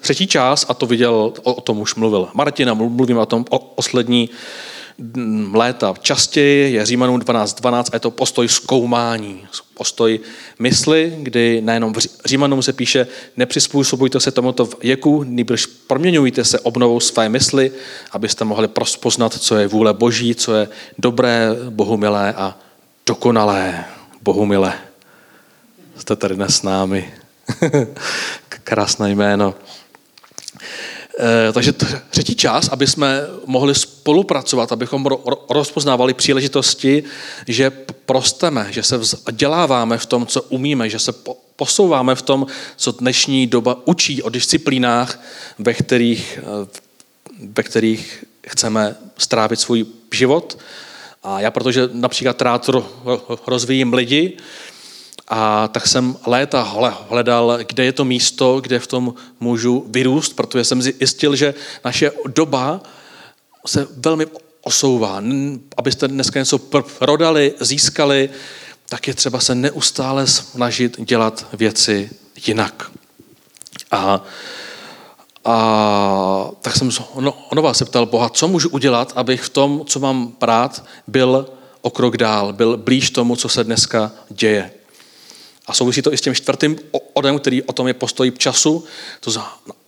Třetí 0.00 0.26
část, 0.26 0.66
a 0.68 0.74
to 0.74 0.86
viděl, 0.86 1.32
o 1.42 1.60
tom 1.60 1.78
už 1.78 1.94
mluvil 1.94 2.28
Martina, 2.34 2.74
mluvím 2.74 3.18
o 3.18 3.26
tom 3.26 3.44
o 3.50 3.58
poslední 3.58 4.30
léta 5.52 5.94
častěji, 6.00 6.72
je 6.72 6.86
Římanům 6.86 7.20
12.12 7.20 7.60
12, 7.60 7.88
a 7.92 7.96
je 7.96 8.00
to 8.00 8.10
postoj 8.10 8.48
zkoumání, 8.48 9.46
postoj 9.74 10.20
mysli, 10.58 11.14
kdy 11.18 11.60
nejenom 11.60 11.94
v 11.94 11.98
Římanům 12.26 12.62
se 12.62 12.72
píše, 12.72 13.06
nepřizpůsobujte 13.36 14.20
se 14.20 14.30
tomuto 14.30 14.68
věku, 14.82 15.22
nýbrž 15.22 15.66
proměňujte 15.66 16.44
se 16.44 16.60
obnovou 16.60 17.00
své 17.00 17.28
mysli, 17.28 17.72
abyste 18.12 18.44
mohli 18.44 18.68
prospoznat, 18.68 19.34
co 19.34 19.56
je 19.56 19.66
vůle 19.66 19.94
Boží, 19.94 20.34
co 20.34 20.54
je 20.54 20.68
dobré, 20.98 21.48
bohumilé 21.70 22.32
a 22.32 22.58
dokonalé. 23.06 23.84
Bohumilé. 24.22 24.74
Jste 25.98 26.16
tady 26.16 26.34
dnes 26.34 26.56
s 26.56 26.62
námi. 26.62 27.14
Krásné 28.48 29.10
jméno. 29.10 29.54
Eh, 31.20 31.52
takže 31.52 31.72
třetí 32.10 32.34
čas, 32.34 32.68
aby 32.68 32.86
jsme 32.86 33.20
mohli 33.46 33.74
spolupracovat, 33.74 34.72
abychom 34.72 35.06
rozpoznávali 35.50 36.14
příležitosti, 36.14 37.04
že 37.48 37.70
prosteme, 38.06 38.66
že 38.70 38.82
se 38.82 38.98
vzděláváme 38.98 39.98
v 39.98 40.06
tom, 40.06 40.26
co 40.26 40.42
umíme, 40.42 40.90
že 40.90 40.98
se 40.98 41.12
posouváme 41.56 42.14
v 42.14 42.22
tom, 42.22 42.46
co 42.76 42.92
dnešní 42.92 43.46
doba 43.46 43.76
učí 43.84 44.22
o 44.22 44.28
disciplínách, 44.28 45.20
ve 45.58 45.74
kterých, 45.74 46.38
eh, 46.42 46.66
ve 47.40 47.62
kterých 47.62 48.24
chceme 48.46 48.96
strávit 49.18 49.60
svůj 49.60 49.86
život. 50.14 50.58
A 51.22 51.40
já, 51.40 51.50
protože 51.50 51.88
například 51.92 52.42
rád 52.42 52.70
rozvíjím 53.46 53.94
lidi, 53.94 54.36
a 55.28 55.68
tak 55.68 55.86
jsem 55.86 56.16
léta 56.26 56.62
hledal, 57.10 57.58
kde 57.66 57.84
je 57.84 57.92
to 57.92 58.04
místo, 58.04 58.60
kde 58.60 58.78
v 58.78 58.86
tom 58.86 59.14
můžu 59.40 59.86
vyrůst, 59.88 60.36
protože 60.36 60.64
jsem 60.64 60.82
zjistil, 60.82 61.36
že 61.36 61.54
naše 61.84 62.10
doba 62.26 62.80
se 63.66 63.86
velmi 63.96 64.26
osouvá. 64.62 65.22
Abyste 65.76 66.08
dneska 66.08 66.38
něco 66.38 66.58
prodali, 66.98 67.54
získali, 67.60 68.30
tak 68.88 69.08
je 69.08 69.14
třeba 69.14 69.40
se 69.40 69.54
neustále 69.54 70.26
snažit 70.26 71.00
dělat 71.00 71.46
věci 71.52 72.10
jinak. 72.46 72.90
A, 73.90 74.24
a 75.44 76.50
tak 76.62 76.76
jsem 76.76 76.90
onova 77.50 77.74
se 77.74 77.84
ptal 77.84 78.06
Boha, 78.06 78.28
co 78.28 78.48
můžu 78.48 78.68
udělat, 78.68 79.12
abych 79.16 79.42
v 79.42 79.48
tom, 79.48 79.82
co 79.86 80.00
mám 80.00 80.32
brát, 80.40 80.84
byl 81.06 81.46
o 81.80 81.90
krok 81.90 82.16
dál, 82.16 82.52
byl 82.52 82.76
blíž 82.76 83.10
tomu, 83.10 83.36
co 83.36 83.48
se 83.48 83.64
dneska 83.64 84.10
děje. 84.28 84.70
A 85.68 85.72
souvisí 85.72 86.02
to 86.02 86.12
i 86.12 86.16
s 86.16 86.20
tím 86.20 86.34
čtvrtým 86.34 86.78
odem, 87.12 87.38
který 87.38 87.62
o 87.62 87.72
tom 87.72 87.88
je 87.88 87.94
postoj 87.94 88.30
času. 88.30 88.84
To 89.20 89.30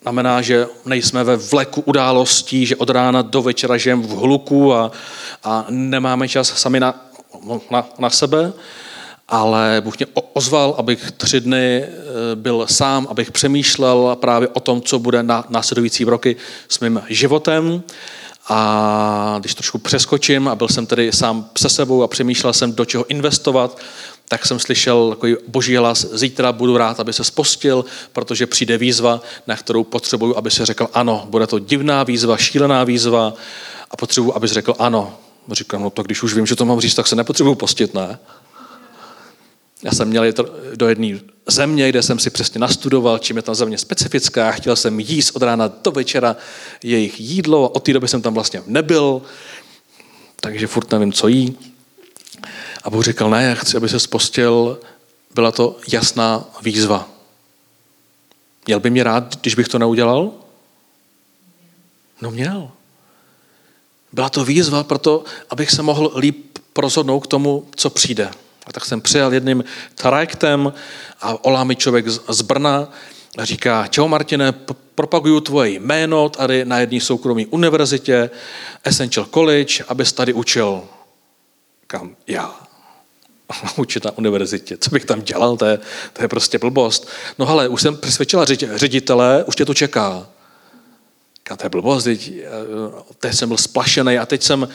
znamená, 0.03 0.43
že 0.43 0.67
nejsme 0.85 1.25
ve 1.25 1.37
vleku 1.37 1.81
událostí, 1.81 2.67
že 2.67 2.77
od 2.77 2.91
rána 2.91 3.23
do 3.23 3.43
večera 3.43 3.77
žijeme 3.77 4.03
v 4.03 4.11
hluku 4.11 4.75
a, 4.75 4.93
a 5.45 5.67
nemáme 5.69 6.29
čas 6.29 6.49
sami 6.49 6.81
na, 6.81 7.11
na, 7.71 7.89
na 7.99 8.11
sebe, 8.11 8.53
ale 9.29 9.81
Bůh 9.85 9.99
mě 9.99 10.07
ozval, 10.33 10.75
abych 10.79 11.11
tři 11.11 11.41
dny 11.41 11.83
e, 11.83 11.89
byl 12.35 12.67
sám, 12.71 13.07
abych 13.11 13.31
přemýšlel 13.31 14.17
právě 14.21 14.49
o 14.49 14.61
tom, 14.61 14.83
co 14.83 14.99
bude 14.99 15.23
na 15.23 15.45
následující 15.49 16.05
roky 16.05 16.37
s 16.69 16.81
mým 16.81 17.03
životem. 17.09 17.83
A 18.49 19.37
když 19.41 19.55
trošku 19.55 19.79
přeskočím 19.79 20.49
a 20.49 20.55
byl 20.55 20.69
jsem 20.69 20.87
tedy 20.87 21.13
sám 21.13 21.51
se 21.59 21.69
sebou 21.69 22.03
a 22.03 22.09
přemýšlel 22.09 22.53
jsem, 22.53 22.73
do 22.73 22.85
čeho 22.85 23.05
investovat, 23.09 23.79
tak 24.31 24.47
jsem 24.47 24.59
slyšel 24.59 25.11
takový 25.11 25.37
boží 25.49 25.77
hlas, 25.77 26.07
zítra 26.13 26.53
budu 26.53 26.77
rád, 26.77 27.01
aby 27.01 27.13
se 27.13 27.25
spostil, 27.25 27.85
protože 28.13 28.47
přijde 28.47 28.79
výzva, 28.79 29.21
na 29.47 29.57
kterou 29.57 29.85
potřebuju, 29.85 30.37
aby 30.37 30.51
se 30.51 30.67
řekl 30.67 30.89
ano. 30.95 31.27
Bude 31.31 31.47
to 31.47 31.59
divná 31.59 32.03
výzva, 32.03 32.37
šílená 32.37 32.85
výzva 32.85 33.35
a 33.91 33.97
potřebuju, 33.97 34.35
aby 34.35 34.47
řekl 34.47 34.75
ano. 34.79 35.19
Říkám, 35.53 35.83
no 35.83 35.91
to 35.91 36.03
když 36.03 36.23
už 36.23 36.35
vím, 36.35 36.47
že 36.47 36.57
to 36.57 36.65
mám 36.65 36.81
říct, 36.81 36.95
tak 36.95 37.07
se 37.07 37.17
nepotřebuju 37.17 37.55
postit, 37.55 37.95
ne? 37.95 38.19
Já 39.83 39.93
jsem 39.93 40.09
měl 40.09 40.25
jít 40.25 40.41
do 40.75 40.89
jedné 40.89 41.19
země, 41.49 41.89
kde 41.89 42.03
jsem 42.03 42.19
si 42.19 42.31
přesně 42.31 42.61
nastudoval, 42.61 43.19
čím 43.19 43.37
je 43.37 43.43
ta 43.43 43.55
země 43.55 43.79
specifická. 43.79 44.51
Chtěl 44.51 44.77
jsem 44.77 45.01
jíst 45.01 45.37
od 45.37 45.43
rána 45.43 45.73
do 45.85 45.91
večera 45.91 46.37
jejich 46.85 47.21
jídlo 47.21 47.65
a 47.65 47.75
od 47.75 47.83
té 47.83 47.93
doby 47.93 48.09
jsem 48.09 48.23
tam 48.23 48.35
vlastně 48.35 48.63
nebyl, 48.67 49.23
takže 50.41 50.67
furt 50.67 50.93
nevím, 50.93 51.13
co 51.13 51.29
jí. 51.29 51.57
A 52.83 52.91
Bůh 52.91 53.05
říkal, 53.05 53.31
ne, 53.31 53.45
já 53.45 53.55
chci, 53.55 53.77
aby 53.77 53.89
se 53.89 54.01
spostil, 54.01 54.81
byla 55.35 55.53
to 55.53 55.77
jasná 55.93 56.45
výzva. 56.63 57.09
Měl 58.67 58.81
by 58.81 58.91
mě 58.91 59.05
rád, 59.05 59.41
když 59.41 59.55
bych 59.55 59.69
to 59.69 59.79
neudělal? 59.79 60.33
No 62.21 62.31
měl. 62.31 62.71
Byla 64.13 64.29
to 64.29 64.45
výzva 64.45 64.85
proto, 64.85 65.25
abych 65.51 65.71
se 65.71 65.83
mohl 65.83 66.13
líp 66.17 66.59
rozhodnout 66.77 67.21
k 67.21 67.27
tomu, 67.27 67.67
co 67.77 67.91
přijde. 67.91 68.31
A 68.67 68.73
tak 68.73 68.85
jsem 68.85 69.01
přijel 69.01 69.33
jedným 69.33 69.65
trajektem 69.95 70.73
a 71.21 71.45
olá 71.45 71.65
mi 71.65 71.77
člověk 71.77 72.09
z 72.09 72.43
Brna 72.43 72.89
a 73.39 73.45
říká, 73.45 73.87
čau 73.87 74.09
Martine, 74.09 74.53
propaguju 74.95 75.41
tvoje 75.41 75.71
jméno 75.71 76.29
tady 76.29 76.65
na 76.65 76.79
jedné 76.79 77.01
soukromé 77.01 77.47
univerzitě, 77.47 78.31
Essential 78.85 79.27
College, 79.27 79.85
abys 79.89 80.13
tady 80.13 80.33
učil. 80.33 80.83
Kam 81.87 82.17
já? 82.27 82.70
učit 83.77 84.05
na 84.05 84.19
univerzitě. 84.19 84.77
Co 84.81 84.91
bych 84.91 85.05
tam 85.05 85.23
dělal, 85.23 85.57
to 85.57 85.65
je, 85.65 85.79
to 86.13 86.23
je 86.23 86.29
prostě 86.29 86.59
blbost. 86.59 87.09
No 87.39 87.49
ale 87.49 87.69
už 87.69 87.83
jsem 87.83 87.97
přesvědčila 87.97 88.45
ředitele, 88.75 89.45
už 89.45 89.57
tě 89.57 89.65
to 89.65 89.75
čeká. 89.75 90.27
A 91.51 91.57
to 91.57 91.67
je 91.67 91.71
blbost, 91.71 92.05
teď, 92.05 92.33
eh, 92.33 92.49
teď 93.19 93.35
jsem 93.35 93.49
byl 93.49 93.59
splašený 93.59 94.19
a 94.19 94.27
teď 94.27 94.43
jsem 94.43 94.69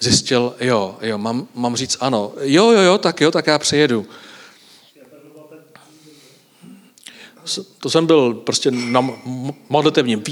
zjistil, 0.00 0.54
jo, 0.60 0.96
jo, 1.00 1.18
mám, 1.18 1.46
mám 1.54 1.76
říct 1.76 1.96
ano. 2.00 2.32
Jo, 2.40 2.70
jo, 2.70 2.80
jo, 2.80 2.98
tak 2.98 3.20
jo, 3.20 3.30
tak 3.30 3.46
já 3.46 3.58
přijedu. 3.58 4.06
To 7.78 7.90
jsem 7.90 8.06
byl 8.06 8.34
prostě 8.34 8.70
na 8.70 9.10
modlitevním 9.68 10.22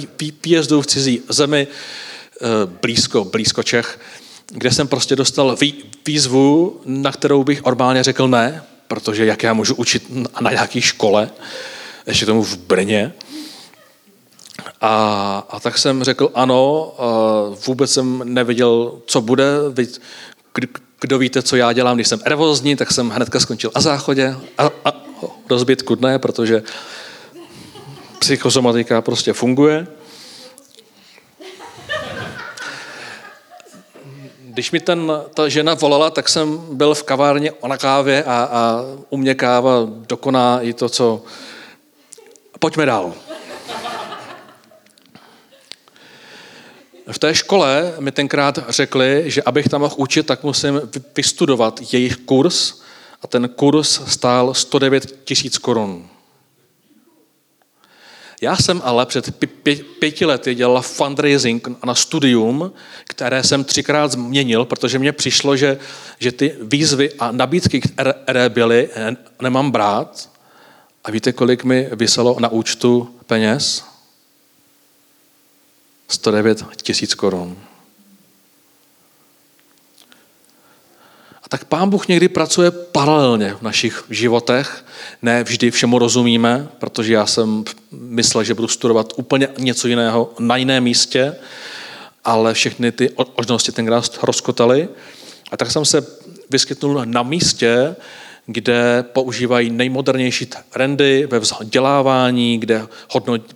výjezdu 0.44 0.82
v 0.82 0.86
cizí 0.86 1.22
zemi, 1.28 1.66
eh, 1.66 2.46
blízko, 2.82 3.24
blízko 3.24 3.62
Čech, 3.62 3.98
kde 4.50 4.70
jsem 4.70 4.88
prostě 4.88 5.16
dostal 5.16 5.56
výzvu, 6.06 6.80
na 6.84 7.12
kterou 7.12 7.44
bych 7.44 7.64
normálně 7.64 8.02
řekl 8.02 8.28
ne, 8.28 8.62
protože 8.88 9.26
jak 9.26 9.42
já 9.42 9.52
můžu 9.52 9.74
učit 9.74 10.06
na 10.40 10.50
nějaké 10.50 10.80
škole, 10.80 11.30
ještě 12.06 12.26
tomu 12.26 12.42
v 12.42 12.56
Brně. 12.56 13.12
A, 14.80 15.46
a 15.50 15.60
tak 15.60 15.78
jsem 15.78 16.04
řekl 16.04 16.30
ano, 16.34 16.92
vůbec 17.66 17.92
jsem 17.92 18.22
nevěděl, 18.24 18.92
co 19.06 19.20
bude. 19.20 19.44
Kdo 21.00 21.18
víte, 21.18 21.42
co 21.42 21.56
já 21.56 21.72
dělám, 21.72 21.96
když 21.96 22.08
jsem 22.08 22.20
nervózní, 22.24 22.76
tak 22.76 22.92
jsem 22.92 23.10
hnedka 23.10 23.40
skončil 23.40 23.70
a 23.74 23.80
záchodě 23.80 24.36
a, 24.58 24.70
a 24.84 24.92
rozbitku 25.50 25.94
ne, 26.00 26.18
protože 26.18 26.62
psychosomatika 28.18 29.02
prostě 29.02 29.32
funguje. 29.32 29.86
Když 34.60 34.70
mi 34.70 34.80
ten, 34.80 35.12
ta 35.34 35.48
žena 35.48 35.74
volala, 35.74 36.10
tak 36.10 36.28
jsem 36.28 36.60
byl 36.72 36.94
v 36.94 37.02
kavárně 37.02 37.52
na 37.66 37.76
kávě 37.76 38.24
a, 38.24 38.48
a 38.52 38.80
u 39.10 39.16
mě 39.16 39.34
káva 39.34 39.72
dokoná 40.08 40.60
i 40.60 40.72
to, 40.72 40.88
co... 40.88 41.22
Pojďme 42.58 42.86
dál. 42.86 43.14
V 47.12 47.18
té 47.18 47.34
škole 47.34 47.94
mi 48.00 48.12
tenkrát 48.12 48.58
řekli, 48.68 49.22
že 49.26 49.42
abych 49.42 49.68
tam 49.68 49.80
mohl 49.80 49.94
učit, 49.98 50.26
tak 50.26 50.42
musím 50.42 50.80
vystudovat 51.16 51.80
jejich 51.92 52.16
kurz 52.16 52.74
a 53.22 53.26
ten 53.26 53.48
kurz 53.48 54.00
stál 54.06 54.54
109 54.54 55.24
tisíc 55.24 55.58
korun. 55.58 56.08
Já 58.40 58.56
jsem 58.56 58.82
ale 58.84 59.06
před 59.06 59.34
pěti 60.00 60.24
lety 60.24 60.54
dělal 60.54 60.82
fundraising 60.82 61.68
na 61.84 61.94
studium, 61.94 62.72
které 63.04 63.42
jsem 63.42 63.64
třikrát 63.64 64.12
změnil, 64.12 64.64
protože 64.64 64.98
mně 64.98 65.12
přišlo, 65.12 65.56
že, 65.56 65.78
že 66.18 66.32
ty 66.32 66.56
výzvy 66.62 67.12
a 67.18 67.32
nabídky, 67.32 67.80
které 67.80 68.48
byly, 68.48 68.90
nemám 69.42 69.70
brát. 69.70 70.30
A 71.04 71.10
víte, 71.10 71.32
kolik 71.32 71.64
mi 71.64 71.88
vyselo 71.92 72.36
na 72.40 72.48
účtu 72.48 73.14
peněz? 73.26 73.84
109 76.08 76.64
tisíc 76.82 77.14
korun. 77.14 77.56
Tak 81.50 81.64
Pán 81.64 81.90
Bůh 81.90 82.08
někdy 82.08 82.28
pracuje 82.28 82.70
paralelně 82.70 83.54
v 83.54 83.62
našich 83.62 84.04
životech. 84.10 84.84
Ne 85.22 85.44
vždy 85.44 85.70
všemu 85.70 85.98
rozumíme, 85.98 86.68
protože 86.78 87.12
já 87.12 87.26
jsem 87.26 87.64
myslel, 87.92 88.44
že 88.44 88.54
budu 88.54 88.68
studovat 88.68 89.12
úplně 89.16 89.48
něco 89.58 89.88
jiného 89.88 90.32
na 90.38 90.56
jiném 90.56 90.84
místě, 90.84 91.36
ale 92.24 92.54
všechny 92.54 92.92
ty 92.92 93.10
možnosti 93.36 93.72
tenkrát 93.72 94.18
rozkotaly. 94.22 94.88
A 95.50 95.56
tak 95.56 95.70
jsem 95.70 95.84
se 95.84 96.06
vyskytnul 96.50 97.02
na 97.04 97.22
místě, 97.22 97.96
kde 98.46 99.04
používají 99.12 99.70
nejmodernější 99.70 100.46
trendy 100.70 101.26
ve 101.30 101.38
vzdělávání, 101.38 102.58
kde 102.58 102.86
hodnotí, 103.10 103.54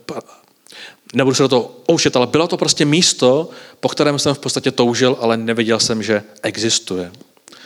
nebudu 1.13 1.35
se 1.35 1.43
do 1.43 1.49
toho 1.49 1.71
pouštět, 1.85 2.15
ale 2.15 2.27
bylo 2.27 2.47
to 2.47 2.57
prostě 2.57 2.85
místo, 2.85 3.49
po 3.79 3.89
kterém 3.89 4.19
jsem 4.19 4.33
v 4.33 4.39
podstatě 4.39 4.71
toužil, 4.71 5.17
ale 5.19 5.37
nevěděl 5.37 5.79
jsem, 5.79 6.03
že 6.03 6.23
existuje. 6.43 7.11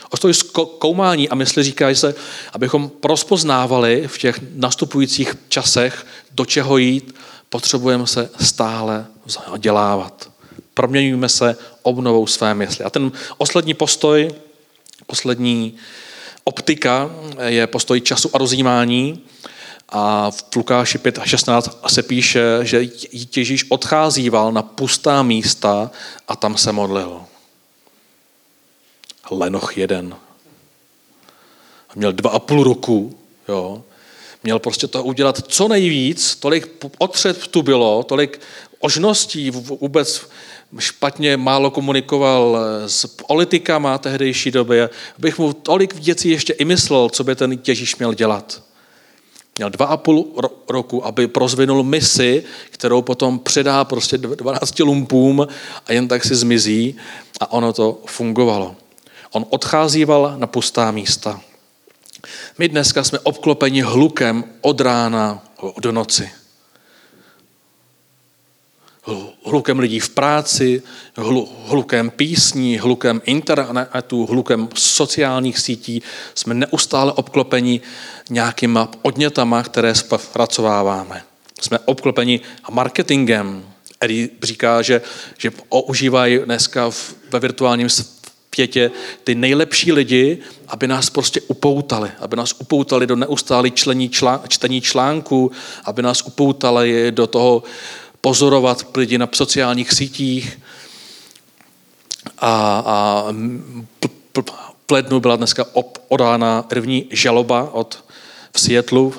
Ostojí 0.09 0.33
zkoumání 0.33 1.29
a 1.29 1.35
mysli 1.35 1.63
říká 1.63 1.95
se, 1.95 2.15
abychom 2.53 2.89
prospoznávali 2.89 4.07
v 4.07 4.17
těch 4.17 4.39
nastupujících 4.55 5.35
časech, 5.49 6.05
do 6.31 6.45
čeho 6.45 6.77
jít, 6.77 7.15
potřebujeme 7.49 8.07
se 8.07 8.29
stále 8.39 9.05
dělávat. 9.57 10.29
Proměňujeme 10.73 11.29
se 11.29 11.55
obnovou 11.81 12.27
své 12.27 12.53
mysli. 12.53 12.85
A 12.85 12.89
ten 12.89 13.11
poslední 13.37 13.73
postoj, 13.73 14.31
poslední 15.07 15.75
optika 16.43 17.11
je 17.45 17.67
postoj 17.67 18.01
času 18.01 18.29
a 18.33 18.37
rozjímání. 18.37 19.23
A 19.89 20.31
v 20.31 20.55
Lukáši 20.55 20.97
5 20.97 21.19
a 21.19 21.25
16 21.25 21.79
se 21.87 22.03
píše, 22.03 22.41
že 22.61 22.87
Ježíš 23.35 23.65
odcházíval 23.69 24.51
na 24.51 24.61
pustá 24.61 25.23
místa 25.23 25.91
a 26.27 26.35
tam 26.35 26.57
se 26.57 26.71
modlil. 26.71 27.21
Lenoch 29.31 29.77
jeden. 29.77 30.15
Měl 31.95 32.11
dva 32.11 32.29
a 32.29 32.39
půl 32.39 32.63
roku, 32.63 33.17
jo. 33.47 33.83
Měl 34.43 34.59
prostě 34.59 34.87
to 34.87 35.03
udělat 35.03 35.41
co 35.47 35.67
nejvíc, 35.67 36.35
tolik 36.35 36.85
otřed 36.97 37.47
tu 37.47 37.61
bylo, 37.61 38.03
tolik 38.03 38.41
ožností 38.79 39.51
vůbec 39.51 40.29
špatně 40.79 41.37
málo 41.37 41.71
komunikoval 41.71 42.57
s 42.87 43.05
politikama 43.05 43.97
tehdejší 43.97 44.51
doby, 44.51 44.81
abych 45.17 45.39
mu 45.39 45.53
tolik 45.53 45.93
věcí 45.93 46.29
ještě 46.29 46.53
i 46.53 46.65
myslel, 46.65 47.09
co 47.09 47.23
by 47.23 47.35
ten 47.35 47.59
Ježíš 47.67 47.95
měl 47.95 48.13
dělat. 48.13 48.63
Měl 49.57 49.69
dva 49.69 49.85
a 49.85 49.97
půl 49.97 50.27
roku, 50.69 51.05
aby 51.05 51.27
prozvinul 51.27 51.83
misi, 51.83 52.43
kterou 52.69 53.01
potom 53.01 53.39
předá 53.39 53.85
prostě 53.85 54.17
12 54.17 54.79
lumpům 54.79 55.47
a 55.85 55.93
jen 55.93 56.07
tak 56.07 56.23
si 56.23 56.35
zmizí 56.35 56.95
a 57.39 57.51
ono 57.51 57.73
to 57.73 58.01
fungovalo. 58.05 58.75
On 59.31 59.45
odcházíval 59.49 60.33
na 60.37 60.47
pustá 60.47 60.91
místa. 60.91 61.41
My 62.57 62.69
dneska 62.69 63.03
jsme 63.03 63.19
obklopeni 63.19 63.81
hlukem 63.81 64.43
od 64.61 64.81
rána 64.81 65.43
do 65.81 65.91
noci 65.91 66.31
hlukem 69.45 69.79
lidí 69.79 69.99
v 69.99 70.09
práci, 70.09 70.81
hlukem 71.65 72.09
písní, 72.09 72.77
hlukem 72.77 73.21
internetu, 73.25 74.25
hlukem 74.25 74.69
sociálních 74.75 75.59
sítí. 75.59 76.01
Jsme 76.35 76.53
neustále 76.53 77.11
obklopeni 77.11 77.81
nějakýma 78.29 78.85
podnětama, 78.85 79.63
které 79.63 79.95
zpracováváme. 79.95 81.23
Jsme 81.61 81.79
obklopeni 81.79 82.41
marketingem, 82.71 83.63
který 83.97 84.29
říká, 84.43 84.81
že, 84.81 85.01
že 85.37 85.51
používají 85.51 86.39
dneska 86.45 86.91
ve 87.31 87.39
virtuálním 87.39 87.89
světě 88.55 88.91
ty 89.23 89.35
nejlepší 89.35 89.91
lidi, 89.91 90.37
aby 90.67 90.87
nás 90.87 91.09
prostě 91.09 91.41
upoutali, 91.41 92.11
aby 92.19 92.35
nás 92.35 92.55
upoutali 92.59 93.07
do 93.07 93.15
neustále 93.15 93.69
člení 93.69 94.09
člán, 94.09 94.41
čtení 94.47 94.81
článků, 94.81 95.51
aby 95.85 96.01
nás 96.01 96.21
upoutali 96.21 97.11
do 97.11 97.27
toho 97.27 97.63
pozorovat 98.21 98.97
lidi 98.97 99.17
na 99.17 99.29
sociálních 99.33 99.91
sítích. 99.91 100.59
A, 102.39 102.83
a 102.85 103.25
v 104.87 104.91
lednu 104.91 105.19
byla 105.19 105.35
dneska 105.35 105.65
odána 106.07 106.61
první 106.63 107.07
žaloba 107.11 107.69
od 107.73 108.03
v 108.51 108.59
Seattleu. 108.59 109.11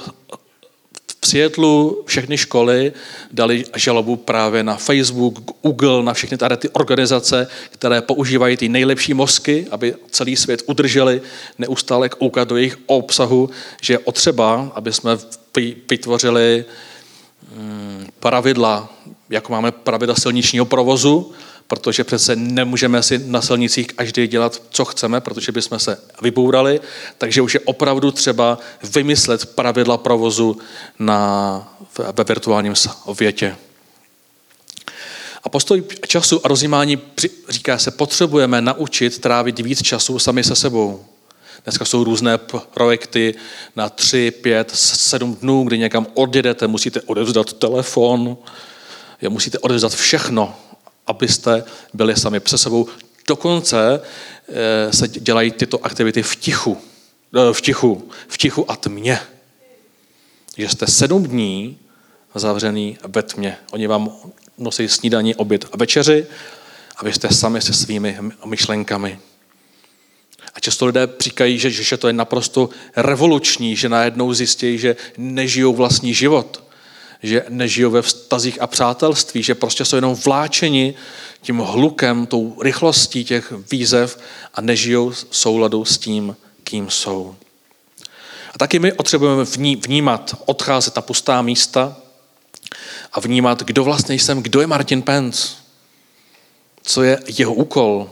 V 1.25 1.27
Seattleu 1.27 2.03
všechny 2.07 2.39
školy 2.39 2.93
dali 3.33 3.65
žalobu 3.77 4.17
právě 4.17 4.63
na 4.63 4.77
Facebook, 4.77 5.35
Google, 5.63 6.03
na 6.03 6.15
všechny 6.15 6.37
tady 6.37 6.57
ty 6.57 6.69
organizace, 6.69 7.47
které 7.71 8.03
používají 8.03 8.57
ty 8.57 8.69
nejlepší 8.69 9.15
mozky, 9.15 9.67
aby 9.71 9.95
celý 10.11 10.37
svět 10.37 10.63
udrželi, 10.67 11.23
neustále 11.59 12.09
koukat 12.09 12.49
do 12.49 12.57
jejich 12.57 12.79
obsahu, 12.87 13.51
že 13.83 13.95
je 13.95 13.99
otřeba, 13.99 14.73
aby 14.75 14.93
jsme 14.93 15.19
vytvořili 15.91 16.65
Mm, 17.57 18.07
pravidla, 18.21 18.89
jako 19.31 19.53
máme 19.53 19.73
pravidla 19.73 20.15
silničního 20.15 20.65
provozu, 20.65 21.33
protože 21.71 22.05
přece 22.05 22.37
nemůžeme 22.37 23.03
si 23.03 23.19
na 23.19 23.43
silnicích 23.43 23.87
každý 23.87 24.27
dělat, 24.27 24.63
co 24.71 24.85
chceme, 24.85 25.21
protože 25.21 25.53
bychom 25.53 25.79
se 25.79 25.99
vybourali, 26.23 26.81
takže 27.19 27.43
už 27.43 27.55
je 27.55 27.61
opravdu 27.61 28.11
třeba 28.11 28.59
vymyslet 28.95 29.55
pravidla 29.55 29.97
provozu 29.97 30.59
na, 30.99 31.79
ve 32.17 32.25
virtuálním 32.25 32.75
světě. 32.75 33.57
A 35.43 35.49
postoj 35.49 35.85
času 36.07 36.41
a 36.45 36.49
rozjímání 36.49 36.99
říká 37.49 37.79
se, 37.79 37.91
potřebujeme 37.91 38.61
naučit 38.61 39.19
trávit 39.19 39.59
víc 39.59 39.83
času 39.83 40.19
sami 40.19 40.45
se 40.45 40.57
sebou. 40.57 41.05
Dneska 41.65 41.85
jsou 41.85 42.05
různé 42.05 42.39
projekty 42.75 43.35
na 43.77 43.89
tři, 43.89 44.31
pět, 44.31 44.71
sedm 44.75 45.35
dnů, 45.35 45.65
kdy 45.65 45.79
někam 45.79 46.07
odjedete, 46.15 46.67
musíte 46.67 47.01
odevzdat 47.01 47.53
telefon, 47.53 48.37
musíte 49.29 49.59
odevzdat 49.59 49.95
všechno, 49.95 50.57
abyste 51.11 51.65
byli 51.95 52.17
sami 52.17 52.41
před 52.41 52.59
sebou. 52.59 52.89
Dokonce 53.29 54.01
eh, 54.49 54.93
se 54.93 55.09
dělají 55.09 55.51
tyto 55.51 55.85
aktivity 55.85 56.23
v 56.23 56.37
tichu. 56.37 56.79
Eh, 57.35 57.53
v 57.53 57.61
tichu, 57.61 58.11
v 58.29 58.39
tichu 58.39 58.71
a 58.71 58.77
tmě. 58.77 59.21
Že 60.57 60.69
jste 60.69 60.87
sedm 60.87 61.23
dní 61.23 61.79
zavřený 62.35 62.99
ve 63.09 63.23
tmě. 63.23 63.57
Oni 63.73 63.87
vám 63.87 64.13
nosí 64.59 64.89
snídaní, 64.89 65.35
oběd 65.35 65.65
a 65.73 65.77
večeři 65.77 66.27
a 66.97 67.05
vy 67.05 67.13
jste 67.13 67.29
sami 67.35 67.61
se 67.61 67.73
svými 67.73 68.19
myšlenkami. 68.45 69.19
A 70.55 70.61
často 70.61 70.87
lidé 70.87 71.09
říkají, 71.21 71.59
že, 71.59 71.71
že 71.71 71.97
to 71.97 72.07
je 72.07 72.13
naprosto 72.13 72.69
revoluční, 72.97 73.77
že 73.77 73.89
najednou 73.89 74.35
zjistí, 74.35 74.79
že 74.79 74.97
nežijou 75.19 75.75
vlastní 75.75 76.15
život, 76.15 76.70
že 77.23 77.45
nežijou 77.49 77.91
ve 77.91 78.03
vztazích 78.03 78.63
a 78.63 78.67
přátelství, 78.67 79.43
že 79.43 79.55
prostě 79.55 79.85
jsou 79.85 79.97
jenom 79.97 80.15
vláčeni 80.15 80.95
tím 81.43 81.59
hlukem, 81.59 82.27
tou 82.27 82.57
rychlostí 82.63 83.25
těch 83.25 83.53
výzev 83.73 84.19
a 84.55 84.61
nežijou 84.61 85.11
v 85.11 85.27
souladu 85.31 85.85
s 85.85 85.99
tím, 85.99 86.37
kým 86.65 86.91
jsou. 86.91 87.37
A 88.55 88.59
taky 88.59 88.79
my 88.79 88.93
potřebujeme 88.93 89.45
vnímat, 89.87 90.35
odcházet 90.47 90.97
na 90.97 91.03
pustá 91.03 91.43
místa 91.43 91.97
a 93.13 93.21
vnímat, 93.21 93.63
kdo 93.63 93.85
vlastně 93.85 94.15
jsem, 94.15 94.43
kdo 94.43 94.61
je 94.61 94.67
Martin 94.67 95.03
Pence, 95.03 95.49
co 96.83 97.03
je 97.03 97.19
jeho 97.39 97.55
úkol, 97.55 98.11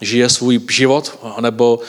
žije 0.00 0.28
svůj 0.28 0.60
život, 0.70 1.18
nebo 1.40 1.80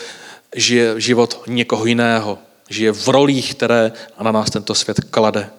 žije 0.55 1.01
život 1.01 1.43
někoho 1.47 1.85
jiného. 1.85 2.37
Žije 2.69 2.91
v 2.91 3.07
rolích, 3.07 3.55
které 3.55 3.91
na 4.21 4.31
nás 4.31 4.49
tento 4.49 4.75
svět 4.75 4.99
klade. 4.99 5.49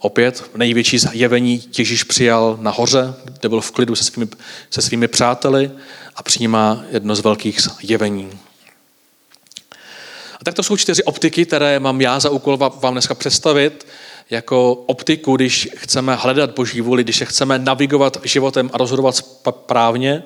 Opět 0.00 0.50
největší 0.56 0.98
zjevení 0.98 1.62
Ježíš 1.78 2.04
přijal 2.04 2.58
nahoře, 2.60 3.14
kde 3.24 3.48
byl 3.48 3.60
v 3.60 3.70
klidu 3.70 3.96
se 3.96 4.04
svými, 4.04 4.28
se 4.70 4.82
svými 4.82 5.08
přáteli 5.08 5.70
a 6.16 6.22
přijímá 6.22 6.84
jedno 6.90 7.16
z 7.16 7.20
velkých 7.20 7.60
zjevení. 7.60 8.30
A 10.40 10.44
tak 10.44 10.54
to 10.54 10.62
jsou 10.62 10.76
čtyři 10.76 11.04
optiky, 11.04 11.46
které 11.46 11.80
mám 11.80 12.00
já 12.00 12.20
za 12.20 12.30
úkol 12.30 12.56
vám 12.56 12.92
dneska 12.92 13.14
představit 13.14 13.86
jako 14.30 14.72
optiku, 14.72 15.36
když 15.36 15.68
chceme 15.76 16.14
hledat 16.14 16.50
Boží 16.50 16.80
vůli, 16.80 17.04
když 17.04 17.16
se 17.16 17.24
chceme 17.24 17.58
navigovat 17.58 18.16
životem 18.24 18.70
a 18.72 18.78
rozhodovat 18.78 19.16
správně, 19.16 20.22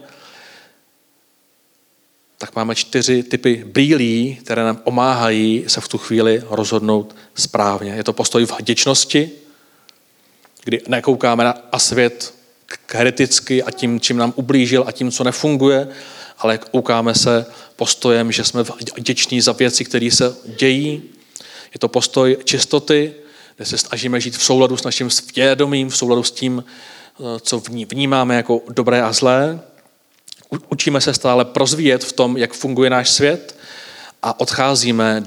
tak 2.38 2.56
máme 2.56 2.74
čtyři 2.74 3.22
typy 3.22 3.64
brýlí, 3.66 4.38
které 4.44 4.64
nám 4.64 4.76
pomáhají 4.76 5.64
se 5.66 5.80
v 5.80 5.88
tu 5.88 5.98
chvíli 5.98 6.42
rozhodnout 6.50 7.16
správně. 7.34 7.92
Je 7.92 8.04
to 8.04 8.12
postoj 8.12 8.46
v 8.46 8.58
vděčnosti, 8.58 9.30
kdy 10.64 10.82
nekoukáme 10.88 11.44
na 11.44 11.78
svět 11.78 12.34
kriticky 12.86 13.62
a 13.62 13.70
tím, 13.70 14.00
čím 14.00 14.16
nám 14.16 14.32
ublížil 14.36 14.84
a 14.86 14.92
tím, 14.92 15.10
co 15.10 15.24
nefunguje, 15.24 15.88
ale 16.38 16.58
koukáme 16.58 17.14
se 17.14 17.46
postojem, 17.76 18.32
že 18.32 18.44
jsme 18.44 18.64
vděční 18.96 19.40
za 19.40 19.52
věci, 19.52 19.84
které 19.84 20.10
se 20.10 20.36
dějí. 20.58 21.02
Je 21.74 21.78
to 21.78 21.88
postoj 21.88 22.36
čistoty, 22.44 23.14
kde 23.56 23.66
se 23.66 23.78
snažíme 23.78 24.20
žít 24.20 24.36
v 24.36 24.42
souladu 24.42 24.76
s 24.76 24.84
naším 24.84 25.10
svědomím, 25.10 25.88
v 25.88 25.96
souladu 25.96 26.22
s 26.22 26.30
tím, 26.30 26.64
co 27.40 27.62
vnímáme 27.90 28.36
jako 28.36 28.60
dobré 28.68 29.02
a 29.02 29.12
zlé. 29.12 29.60
Učíme 30.68 31.00
se 31.00 31.14
stále 31.14 31.44
prozvíjet 31.44 32.04
v 32.04 32.12
tom, 32.12 32.36
jak 32.36 32.52
funguje 32.52 32.90
náš 32.90 33.10
svět 33.10 33.56
a 34.22 34.40
odcházíme 34.40 35.24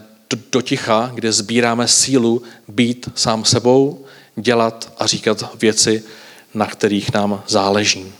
do 0.51 0.61
ticha, 0.61 1.11
kde 1.13 1.31
sbíráme 1.31 1.87
sílu 1.87 2.41
být 2.67 3.09
sám 3.15 3.45
sebou, 3.45 4.05
dělat 4.35 4.93
a 4.97 5.07
říkat 5.07 5.55
věci, 5.55 6.03
na 6.53 6.65
kterých 6.65 7.13
nám 7.13 7.43
záleží. 7.47 8.13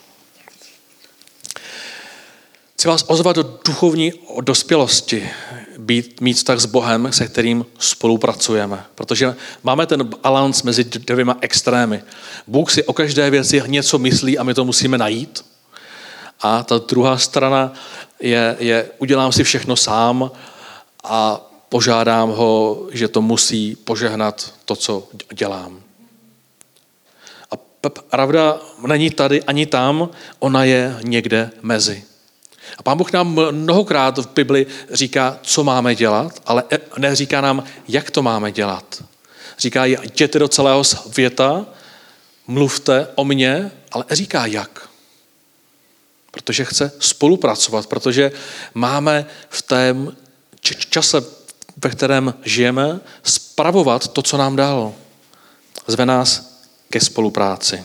Chci 2.73 2.87
vás 2.87 3.05
ozvat 3.07 3.35
do 3.35 3.59
duchovní 3.67 4.13
dospělosti, 4.41 5.29
být, 5.77 6.21
mít 6.21 6.33
vztah 6.33 6.59
s 6.59 6.65
Bohem, 6.65 7.13
se 7.13 7.27
kterým 7.27 7.65
spolupracujeme. 7.79 8.85
Protože 8.95 9.35
máme 9.63 9.85
ten 9.85 10.03
balans 10.03 10.63
mezi 10.63 10.83
dvěma 10.83 11.37
extrémy. 11.41 12.03
Bůh 12.47 12.71
si 12.71 12.83
o 12.83 12.93
každé 12.93 13.29
věci 13.29 13.61
něco 13.67 13.99
myslí 13.99 14.37
a 14.37 14.43
my 14.43 14.53
to 14.53 14.65
musíme 14.65 14.97
najít. 14.97 15.45
A 16.41 16.63
ta 16.63 16.77
druhá 16.77 17.17
strana 17.17 17.73
je, 18.19 18.55
je 18.59 18.89
udělám 18.99 19.31
si 19.31 19.43
všechno 19.43 19.75
sám 19.75 20.31
a 21.03 21.41
požádám 21.69 22.29
ho, 22.29 22.85
že 22.91 23.07
to 23.07 23.21
musí 23.21 23.75
požehnat 23.75 24.53
to, 24.65 24.75
co 24.75 25.07
dělám. 25.33 25.82
Pravda 27.89 28.59
není 28.87 29.09
tady 29.09 29.43
ani 29.43 29.65
tam, 29.65 30.09
ona 30.39 30.63
je 30.63 30.97
někde 31.03 31.51
mezi. 31.61 32.03
A 32.77 32.83
pán 32.83 32.97
Bůh 32.97 33.11
nám 33.11 33.39
mnohokrát 33.51 34.17
v 34.17 34.29
Bibli 34.33 34.67
říká, 34.91 35.39
co 35.41 35.63
máme 35.63 35.95
dělat, 35.95 36.41
ale 36.45 36.63
neříká 36.97 37.41
nám, 37.41 37.63
jak 37.87 38.11
to 38.11 38.21
máme 38.21 38.51
dělat. 38.51 39.03
Říká, 39.57 39.85
jděte 39.85 40.39
do 40.39 40.47
celého 40.47 40.83
světa, 40.83 41.65
mluvte 42.47 43.07
o 43.15 43.25
mně, 43.25 43.71
ale 43.91 44.05
říká 44.11 44.45
jak. 44.45 44.89
Protože 46.31 46.65
chce 46.65 46.91
spolupracovat, 46.99 47.87
protože 47.87 48.31
máme 48.73 49.25
v 49.49 49.61
tém 49.61 50.17
čase, 50.89 51.23
ve 51.77 51.89
kterém 51.89 52.33
žijeme, 52.43 52.99
spravovat 53.23 54.07
to, 54.07 54.21
co 54.21 54.37
nám 54.37 54.55
dal. 54.55 54.93
Zve 55.87 56.05
nás 56.05 56.52
ke 56.93 56.99
spolupráci. 56.99 57.83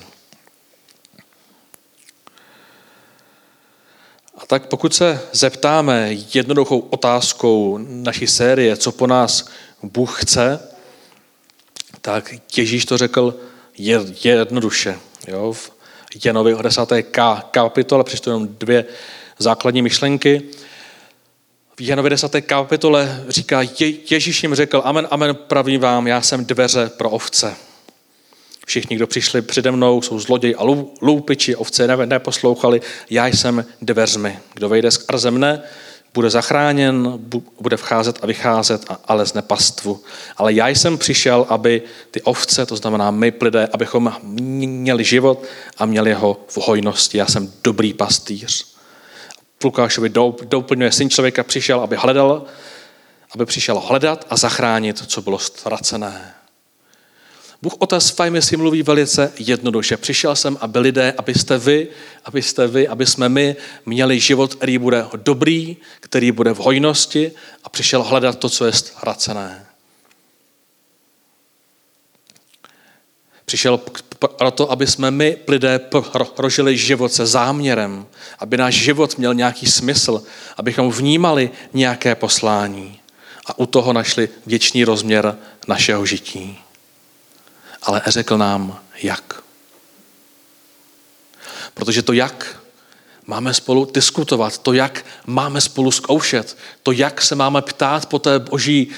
A 4.36 4.46
tak 4.46 4.66
pokud 4.66 4.94
se 4.94 5.20
zeptáme 5.32 6.10
jednoduchou 6.34 6.78
otázkou 6.78 7.78
naší 7.80 8.26
série, 8.26 8.76
co 8.76 8.92
po 8.92 9.06
nás 9.06 9.48
Bůh 9.82 10.22
chce, 10.22 10.60
tak 12.00 12.34
Ježíš 12.56 12.84
to 12.84 12.98
řekl 12.98 13.34
jednoduše. 14.24 14.98
Jo? 15.28 15.52
V 15.52 15.70
Janovi 16.24 16.56
10. 16.62 16.80
kapitole 17.50 18.04
přečtu 18.04 18.30
jenom 18.30 18.48
dvě 18.48 18.84
základní 19.38 19.82
myšlenky. 19.82 20.42
V 21.76 21.80
Janovi 21.80 22.10
10. 22.10 22.40
kapitole 22.40 23.24
říká, 23.28 23.60
Ježíš 24.10 24.42
jim 24.42 24.54
řekl, 24.54 24.82
amen, 24.84 25.08
amen, 25.10 25.34
pravím 25.34 25.80
vám, 25.80 26.06
já 26.06 26.22
jsem 26.22 26.44
dveře 26.44 26.90
pro 26.96 27.10
ovce. 27.10 27.67
Všichni, 28.68 28.96
kdo 28.96 29.06
přišli 29.06 29.42
přede 29.42 29.70
mnou, 29.70 30.02
jsou 30.02 30.18
zloději 30.18 30.54
a 30.54 30.64
loupiči, 31.00 31.56
ovce 31.56 31.86
ne, 31.86 32.06
neposlouchali, 32.06 32.80
já 33.10 33.26
jsem 33.26 33.64
dveřmi. 33.82 34.38
Kdo 34.54 34.68
vejde 34.68 34.90
skrze 34.90 35.30
mne, 35.30 35.62
bude 36.14 36.30
zachráněn, 36.30 37.18
bude 37.60 37.76
vcházet 37.76 38.18
a 38.22 38.26
vycházet 38.26 38.84
a 38.88 39.00
alezne 39.04 39.42
pastvu. 39.42 40.00
Ale 40.36 40.52
já 40.52 40.68
jsem 40.68 40.98
přišel, 40.98 41.46
aby 41.48 41.82
ty 42.10 42.22
ovce, 42.22 42.66
to 42.66 42.76
znamená 42.76 43.10
my 43.10 43.32
lidé, 43.40 43.68
abychom 43.72 44.12
měli 44.22 45.04
život 45.04 45.44
a 45.78 45.86
měli 45.86 46.12
ho 46.12 46.40
v 46.48 46.56
hojnosti. 46.56 47.18
Já 47.18 47.26
jsem 47.26 47.52
dobrý 47.64 47.94
pastýř. 47.94 48.66
V 49.60 49.64
Lukášovi 49.64 50.12
doplňuje 50.44 50.92
syn 50.92 51.10
člověka 51.10 51.42
přišel, 51.42 51.80
aby 51.80 51.96
hledal, 51.96 52.44
aby 53.34 53.46
přišel 53.46 53.78
hledat 53.80 54.26
a 54.30 54.36
zachránit, 54.36 54.98
co 55.06 55.22
bylo 55.22 55.38
ztracené. 55.38 56.34
Bůh 57.62 57.74
Otec 57.78 58.10
Fajmy 58.10 58.42
si 58.42 58.56
mluví 58.56 58.82
velice 58.82 59.32
jednoduše. 59.38 59.96
Přišel 59.96 60.36
jsem, 60.36 60.58
aby 60.60 60.78
lidé, 60.78 61.14
abyste 61.18 61.58
vy, 61.58 61.88
abyste 62.24 62.66
vy, 62.66 62.88
aby 62.88 63.06
jsme 63.06 63.28
my 63.28 63.56
měli 63.86 64.20
život, 64.20 64.54
který 64.54 64.78
bude 64.78 65.06
dobrý, 65.16 65.76
který 66.00 66.32
bude 66.32 66.52
v 66.54 66.58
hojnosti 66.58 67.32
a 67.64 67.68
přišel 67.68 68.02
hledat 68.02 68.38
to, 68.38 68.48
co 68.48 68.66
je 68.66 68.72
ztracené. 68.72 69.66
Přišel 73.44 73.80
proto, 74.36 74.70
aby 74.70 74.86
jsme 74.86 75.10
my, 75.10 75.36
lidé, 75.48 75.80
prožili 76.34 76.76
život 76.76 77.12
se 77.12 77.26
záměrem, 77.26 78.06
aby 78.38 78.56
náš 78.56 78.74
život 78.74 79.18
měl 79.18 79.34
nějaký 79.34 79.66
smysl, 79.66 80.22
abychom 80.56 80.90
vnímali 80.90 81.50
nějaké 81.72 82.14
poslání 82.14 83.00
a 83.46 83.58
u 83.58 83.66
toho 83.66 83.92
našli 83.92 84.28
věčný 84.46 84.84
rozměr 84.84 85.36
našeho 85.68 86.06
žití 86.06 86.58
ale 87.82 88.02
řekl 88.06 88.38
nám 88.38 88.78
jak. 89.02 89.42
Protože 91.74 92.02
to 92.02 92.12
jak 92.12 92.58
Máme 93.30 93.54
spolu 93.54 93.90
diskutovat 93.94 94.58
to, 94.58 94.72
jak 94.72 95.06
máme 95.26 95.60
spolu 95.60 95.90
zkoušet, 95.90 96.56
to, 96.82 96.92
jak 96.92 97.22
se 97.22 97.34
máme 97.34 97.62
ptát 97.62 98.06
po 98.06 98.18
té 98.18 98.38
boží 98.38 98.88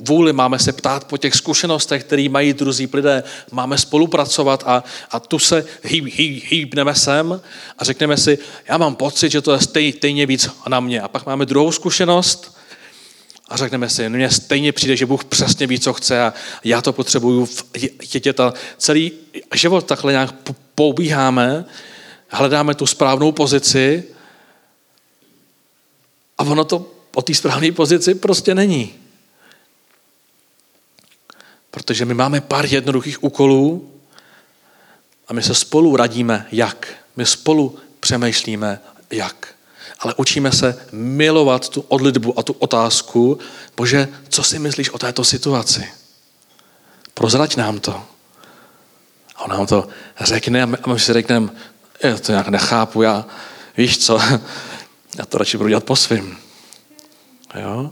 vůli, 0.00 0.32
máme 0.32 0.58
se 0.58 0.72
ptát 0.72 1.04
po 1.04 1.16
těch 1.16 1.34
zkušenostech, 1.34 2.04
které 2.04 2.28
mají 2.28 2.52
druzí 2.52 2.88
lidé, 2.92 3.22
máme 3.52 3.78
spolupracovat 3.78 4.64
a, 4.66 4.84
a 5.10 5.20
tu 5.20 5.38
se 5.38 5.64
hýb, 5.82 6.04
hýb, 6.06 6.44
hýbneme 6.44 6.94
sem 6.94 7.40
a 7.78 7.84
řekneme 7.84 8.16
si, 8.16 8.38
já 8.68 8.78
mám 8.78 8.94
pocit, 8.94 9.32
že 9.32 9.40
to 9.40 9.52
je 9.52 9.60
stej, 9.60 9.92
stejně 9.92 10.26
víc 10.26 10.50
na 10.68 10.80
mě. 10.80 11.00
A 11.00 11.08
pak 11.08 11.26
máme 11.26 11.46
druhou 11.46 11.72
zkušenost 11.72 12.57
a 13.48 13.56
řekneme 13.56 13.88
si, 13.88 14.08
mně 14.08 14.30
stejně 14.30 14.72
přijde, 14.72 14.96
že 14.96 15.06
Bůh 15.06 15.24
přesně 15.24 15.66
ví, 15.66 15.80
co 15.80 15.92
chce 15.92 16.22
a 16.22 16.32
já 16.64 16.82
to 16.82 16.92
potřebuju 16.92 17.48
chtět. 18.02 18.40
A 18.40 18.54
celý 18.78 19.12
život 19.54 19.86
takhle 19.86 20.12
nějak 20.12 20.34
poubíháme 20.74 21.64
hledáme 22.28 22.74
tu 22.74 22.86
správnou 22.86 23.32
pozici 23.32 24.04
a 26.38 26.42
ono 26.42 26.64
to 26.64 26.90
o 27.14 27.22
té 27.22 27.34
správné 27.34 27.72
pozici 27.72 28.14
prostě 28.14 28.54
není. 28.54 28.94
Protože 31.70 32.04
my 32.04 32.14
máme 32.14 32.40
pár 32.40 32.66
jednoduchých 32.66 33.24
úkolů 33.24 33.92
a 35.28 35.32
my 35.32 35.42
se 35.42 35.54
spolu 35.54 35.96
radíme, 35.96 36.46
jak. 36.52 36.94
My 37.16 37.26
spolu 37.26 37.78
přemýšlíme, 38.00 38.80
jak. 39.10 39.54
Ale 39.98 40.14
učíme 40.16 40.52
se 40.52 40.86
milovat 40.92 41.68
tu 41.68 41.80
odlitbu 41.88 42.38
a 42.38 42.42
tu 42.42 42.52
otázku, 42.52 43.38
bože, 43.76 44.08
co 44.28 44.42
si 44.42 44.58
myslíš 44.58 44.90
o 44.90 44.98
této 44.98 45.24
situaci? 45.24 45.88
Prozrať 47.14 47.56
nám 47.56 47.80
to. 47.80 48.02
A 49.36 49.44
on 49.44 49.50
nám 49.50 49.66
to 49.66 49.88
řekne 50.20 50.62
a 50.62 50.66
my 50.66 50.76
si 50.96 51.12
řekneme, 51.12 51.48
já 52.02 52.18
to 52.18 52.32
nějak 52.32 52.48
nechápu, 52.48 53.02
já, 53.02 53.26
víš 53.76 53.98
co, 53.98 54.20
já 55.18 55.24
to 55.28 55.38
radši 55.38 55.56
budu 55.56 55.68
dělat 55.68 55.84
po 55.84 55.96
svým. 55.96 56.36
Jo? 57.54 57.90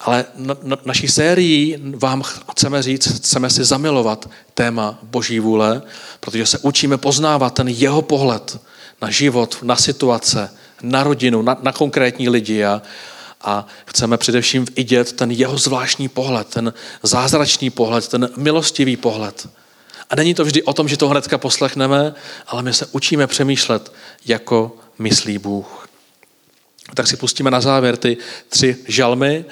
Ale 0.00 0.24
na, 0.34 0.56
na, 0.62 0.76
naší 0.84 1.08
sérii 1.08 1.82
vám 1.96 2.22
chceme 2.52 2.82
říct, 2.82 3.16
chceme 3.16 3.50
si 3.50 3.64
zamilovat 3.64 4.30
téma 4.54 4.98
Boží 5.02 5.40
vůle, 5.40 5.82
protože 6.20 6.46
se 6.46 6.58
učíme 6.58 6.98
poznávat 6.98 7.54
ten 7.54 7.68
jeho 7.68 8.02
pohled 8.02 8.60
na 9.02 9.10
život, 9.10 9.58
na 9.62 9.76
situace, 9.76 10.50
na 10.82 11.02
rodinu, 11.02 11.42
na, 11.42 11.56
na 11.62 11.72
konkrétní 11.72 12.28
lidi 12.28 12.64
a, 12.64 12.82
a 13.40 13.66
chceme 13.86 14.16
především 14.16 14.66
vidět 14.76 15.12
ten 15.12 15.30
jeho 15.30 15.58
zvláštní 15.58 16.08
pohled, 16.08 16.48
ten 16.48 16.72
zázračný 17.02 17.70
pohled, 17.70 18.08
ten 18.08 18.30
milostivý 18.36 18.96
pohled. 18.96 19.48
A 20.10 20.16
není 20.16 20.34
to 20.34 20.44
vždy 20.44 20.62
o 20.62 20.72
tom, 20.72 20.88
že 20.88 20.96
to 20.96 21.08
hnedka 21.08 21.38
poslechneme, 21.38 22.14
ale 22.46 22.62
my 22.62 22.72
se 22.72 22.86
učíme 22.92 23.26
přemýšlet, 23.26 23.92
jako 24.26 24.76
myslí 24.98 25.38
Bůh. 25.38 25.88
Tak 26.94 27.06
si 27.06 27.16
pustíme 27.16 27.50
na 27.50 27.60
závěr 27.60 27.96
ty 27.96 28.16
tři 28.48 28.76
žalmy 28.88 29.44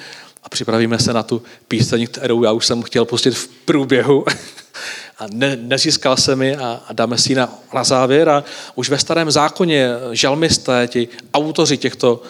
a 0.45 0.49
připravíme 0.49 0.99
se 0.99 1.13
na 1.13 1.23
tu 1.23 1.43
píseň, 1.69 2.07
kterou 2.07 2.43
já 2.43 2.53
už 2.53 2.67
jsem 2.67 2.83
chtěl 2.83 3.05
pustit 3.05 3.31
v 3.31 3.49
průběhu 3.49 4.25
a 5.19 5.27
ne, 5.33 5.59
nezískal 5.61 6.17
jsem 6.17 6.43
ji 6.43 6.57
a, 6.57 6.83
a 6.89 6.93
dáme 6.93 7.19
si 7.19 7.33
ji 7.33 7.37
na, 7.37 7.59
na 7.75 7.85
závěr. 7.85 8.29
A 8.29 8.45
už 8.75 8.91
ve 8.91 8.99
starém 8.99 9.31
zákoně 9.31 9.89
žalmisté, 10.13 10.89
ti 10.89 11.09
autoři 11.35 11.77
těchto, 11.77 12.23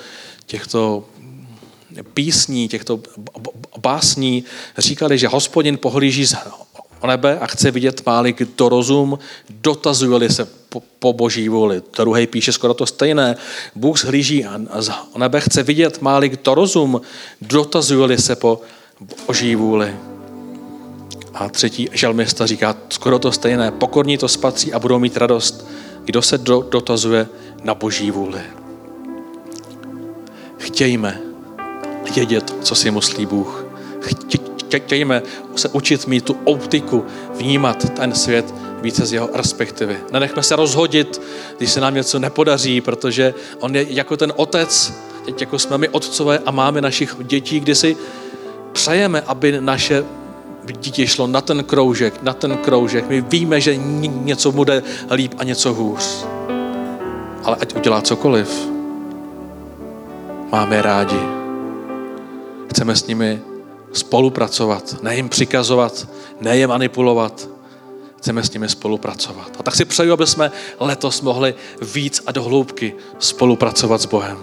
těchto 0.47 1.05
písní, 2.15 2.69
těchto 2.69 3.01
básní 3.79 4.45
říkali, 4.79 5.19
že 5.19 5.29
hospodin 5.29 5.79
pohlíží 5.79 6.27
z 6.27 6.37
nebe 7.07 7.39
a 7.39 7.47
chce 7.47 7.71
vidět 7.71 8.07
máli, 8.07 8.33
kdo 8.33 8.69
rozum, 8.69 9.19
dotazuje 9.51 10.31
se 10.31 10.45
po, 10.69 10.83
po 10.99 11.13
boží 11.13 11.49
vůli. 11.49 11.83
Druhý 11.97 12.27
píše 12.27 12.53
skoro 12.53 12.75
to 12.75 12.87
stejné. 12.87 13.37
Bůh 13.75 13.99
zhlíží 13.99 14.45
a 14.45 14.61
z 14.83 14.91
nebe 15.17 15.41
chce 15.41 15.63
vidět 15.63 16.03
máli, 16.03 16.29
kdo 16.29 16.55
rozum, 16.55 17.01
dotazuje 17.41 18.19
se 18.19 18.37
po 18.37 18.61
boží 19.27 19.55
vůli. 19.55 19.95
A 21.39 21.49
třetí 21.49 21.89
žalmista 21.93 22.47
říká 22.47 22.77
skoro 22.89 23.19
to 23.19 23.33
stejné. 23.33 23.71
Pokorní 23.71 24.19
to 24.19 24.29
spatří 24.29 24.73
a 24.73 24.79
budou 24.79 24.99
mít 24.99 25.17
radost, 25.17 25.67
kdo 26.05 26.23
se 26.23 26.39
do, 26.39 26.67
dotazuje 26.71 27.29
na 27.65 27.75
boží 27.75 28.11
vůli. 28.11 28.41
Chtějme 30.59 31.21
vědět, 32.15 32.55
co 32.63 32.75
si 32.75 32.91
myslí 32.91 33.27
Bůh. 33.27 33.65
Chtějme 34.77 35.23
se 35.57 35.69
učit 35.69 36.07
mít 36.07 36.25
tu 36.25 36.37
optiku, 36.45 37.05
vnímat 37.35 37.91
ten 37.91 38.15
svět 38.15 38.55
více 38.83 39.07
z 39.07 39.13
jeho 39.13 39.29
perspektivy. 39.29 39.97
Nenechme 40.13 40.43
se 40.43 40.57
rozhodit, 40.57 41.21
když 41.59 41.71
se 41.71 41.81
nám 41.81 41.95
něco 41.95 42.19
nepodaří, 42.19 42.81
protože 42.81 43.35
on 43.61 43.77
je 43.77 43.87
jako 43.89 44.17
ten 44.17 44.33
otec, 44.37 44.95
jako 45.41 45.59
jsme 45.59 45.79
my 45.79 45.89
otcové 45.89 46.39
a 46.39 46.51
máme 46.51 46.81
našich 46.81 47.17
dětí, 47.23 47.61
kdy 47.61 47.75
si 47.75 47.97
přejeme, 48.73 49.21
aby 49.21 49.61
naše 49.61 50.05
dítě 50.73 51.07
šlo 51.07 51.27
na 51.27 51.41
ten 51.41 51.65
kroužek, 51.65 52.23
na 52.23 52.33
ten 52.33 52.57
kroužek. 52.57 53.09
My 53.09 53.21
víme, 53.21 53.61
že 53.61 53.77
něco 54.07 54.53
bude 54.53 54.83
líp 55.11 55.35
a 55.39 55.45
něco 55.45 55.75
hůř. 55.75 56.27
Ale 57.45 57.57
ať 57.61 57.77
udělá 57.77 58.03
cokoliv, 58.03 58.69
máme 60.53 60.83
rádi. 60.83 61.21
Chceme 62.71 62.97
s 62.97 63.07
nimi 63.07 63.41
spolupracovat, 63.93 64.97
ne 65.03 65.17
jim 65.17 65.29
přikazovat, 65.29 66.09
ne 66.41 66.57
je 66.57 66.67
manipulovat. 66.67 67.49
Chceme 68.19 68.43
s 68.43 68.53
nimi 68.53 68.69
spolupracovat. 68.69 69.51
A 69.59 69.63
tak 69.63 69.77
si 69.77 69.85
přeju, 69.85 70.13
aby 70.13 70.27
jsme 70.27 70.51
letos 70.81 71.23
mohli 71.23 71.55
víc 71.95 72.23
a 72.27 72.33
dohloubky 72.33 72.95
spolupracovat 73.19 74.01
s 74.01 74.07
Bohem. 74.07 74.39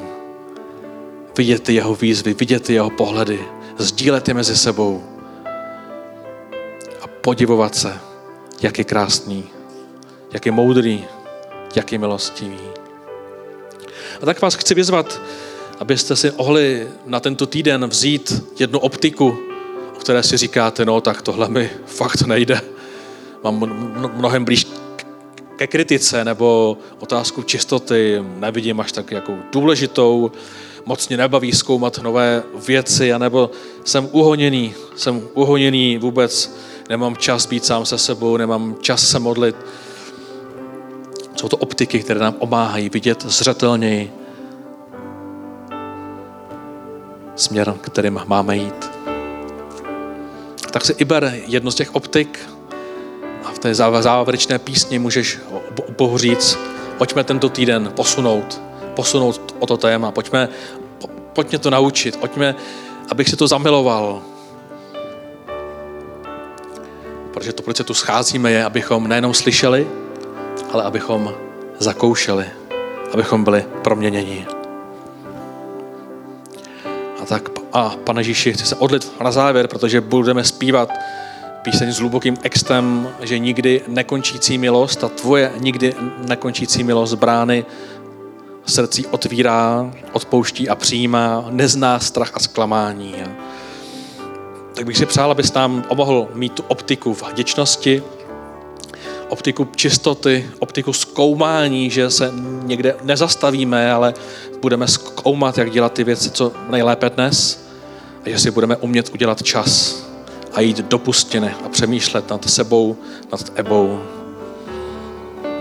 Vidět 1.38 1.64
ty 1.64 1.74
jeho 1.74 1.96
výzvy, 1.96 2.34
vidět 2.34 2.64
ty 2.64 2.74
jeho 2.74 2.90
pohledy, 2.90 3.40
sdílet 3.78 4.28
je 4.28 4.34
mezi 4.34 4.58
sebou 4.58 5.04
podivovat 7.26 7.76
se, 7.76 8.00
jak 8.62 8.78
je 8.78 8.84
krásný, 8.84 9.44
jak 10.34 10.46
je 10.46 10.52
moudrý, 10.52 11.06
jak 11.76 11.92
je 11.92 11.98
milostivý. 11.98 12.60
A 14.22 14.26
tak 14.26 14.42
vás 14.42 14.56
chci 14.56 14.74
vyzvat, 14.74 15.22
abyste 15.80 16.16
si 16.16 16.32
mohli 16.38 16.88
na 17.06 17.20
tento 17.20 17.46
týden 17.46 17.88
vzít 17.88 18.44
jednu 18.60 18.80
optiku, 18.80 19.38
o 19.96 20.00
které 20.00 20.24
si 20.24 20.38
říkáte, 20.38 20.86
no 20.86 21.02
tak 21.02 21.22
tohle 21.22 21.50
mi 21.50 21.70
fakt 21.86 22.22
nejde. 22.22 22.62
Mám 23.44 23.58
mnohem 24.16 24.46
blíž 24.46 24.68
ke 25.56 25.68
kritice 25.68 26.26
nebo 26.26 26.78
otázku 27.00 27.44
čistoty 27.44 28.24
nevidím 28.38 28.80
až 28.80 28.92
tak 28.92 29.12
jako 29.12 29.34
důležitou, 29.52 30.32
moc 30.86 31.08
mě 31.08 31.18
nebaví 31.18 31.52
zkoumat 31.52 31.98
nové 31.98 32.44
věci, 32.68 33.14
anebo 33.14 33.50
jsem 33.86 34.10
uhoněný, 34.12 34.74
jsem 34.96 35.28
uhoněný 35.34 35.98
vůbec, 35.98 36.54
nemám 36.90 37.16
čas 37.16 37.46
být 37.46 37.66
sám 37.66 37.86
se 37.86 37.98
sebou, 37.98 38.38
nemám 38.38 38.76
čas 38.82 39.10
se 39.10 39.20
modlit. 39.20 39.56
Jsou 41.36 41.50
to 41.50 41.58
optiky, 41.58 42.00
které 42.00 42.20
nám 42.20 42.36
omáhají 42.40 42.90
vidět 42.90 43.22
zřetelněji 43.26 44.14
směr, 47.36 47.74
kterým 47.82 48.22
máme 48.26 48.58
jít. 48.58 48.92
Tak 50.72 50.86
si 50.86 50.96
i 50.98 51.06
ber 51.06 51.40
jedno 51.46 51.72
z 51.72 51.76
těch 51.76 51.96
optik 51.96 52.40
a 53.46 53.52
v 53.52 53.60
té 53.60 53.76
závěrečné 53.76 54.60
písni 54.60 55.00
můžeš 55.00 55.40
Bohu 55.98 56.18
říct, 56.18 56.58
pojďme 56.98 57.24
tento 57.24 57.50
týden 57.50 57.92
posunout, 57.96 58.62
posunout 58.96 59.56
o 59.60 59.66
to 59.66 59.78
téma, 59.78 60.12
pojďme, 60.12 60.50
po, 61.00 61.08
pojďme 61.08 61.60
to 61.60 61.70
naučit, 61.70 62.18
pojďme, 62.18 62.56
abych 63.12 63.30
si 63.30 63.36
to 63.36 63.48
zamiloval. 63.48 64.22
Proč 67.66 67.78
se 67.78 67.84
tu 67.84 67.94
scházíme, 67.94 68.52
je, 68.52 68.66
abychom 68.66 69.08
nejenom 69.08 69.34
slyšeli, 69.34 69.88
ale 70.72 70.84
abychom 70.84 71.34
zakoušeli, 71.80 72.46
abychom 73.14 73.44
byli 73.44 73.66
proměněni. 73.82 74.46
A 77.22 77.26
tak, 77.26 77.50
a 77.74 77.96
pane 78.04 78.20
Ježíši, 78.20 78.54
chci 78.54 78.66
se 78.66 78.76
odlit 78.76 79.12
na 79.24 79.32
závěr, 79.32 79.68
protože 79.68 80.02
budeme 80.02 80.44
zpívat 80.44 80.90
píseň 81.62 81.92
s 81.92 82.00
hlubokým 82.00 82.38
extem, 82.44 83.10
že 83.22 83.40
nikdy 83.40 83.82
nekončící 83.88 84.58
milost, 84.58 85.04
a 85.04 85.10
tvoje 85.10 85.52
nikdy 85.60 85.94
nekončící 86.18 86.84
milost 86.84 87.14
brány 87.14 87.66
srdcí 88.66 89.08
otvírá, 89.08 89.92
odpouští 90.12 90.70
a 90.70 90.76
přijímá, 90.76 91.46
nezná 91.50 92.00
strach 92.00 92.32
a 92.34 92.40
zklamání 92.40 93.16
tak 94.76 94.86
bych 94.86 94.98
si 94.98 95.06
přál, 95.06 95.32
abys 95.32 95.54
nám 95.54 95.84
omohl 95.88 96.28
mít 96.34 96.54
tu 96.54 96.64
optiku 96.68 97.14
v 97.14 97.24
vděčnosti, 97.24 98.04
optiku 99.30 99.68
čistoty, 99.76 100.50
optiku 100.60 100.94
zkoumání, 100.94 101.90
že 101.90 102.10
se 102.10 102.32
někde 102.64 102.96
nezastavíme, 103.04 103.92
ale 103.92 104.14
budeme 104.62 104.88
zkoumat, 104.88 105.58
jak 105.58 105.72
dělat 105.72 105.94
ty 105.94 106.04
věci 106.04 106.32
co 106.32 106.52
nejlépe 106.70 107.10
dnes 107.10 107.66
a 108.26 108.30
že 108.30 108.40
si 108.40 108.52
budeme 108.52 108.76
umět 108.76 109.10
udělat 109.14 109.44
čas 109.44 110.02
a 110.54 110.62
jít 110.62 110.78
do 110.78 110.98
pustiny 111.00 111.52
a 111.66 111.70
přemýšlet 111.70 112.30
nad 112.30 112.50
sebou, 112.50 112.98
nad 113.32 113.52
ebou. 113.56 114.02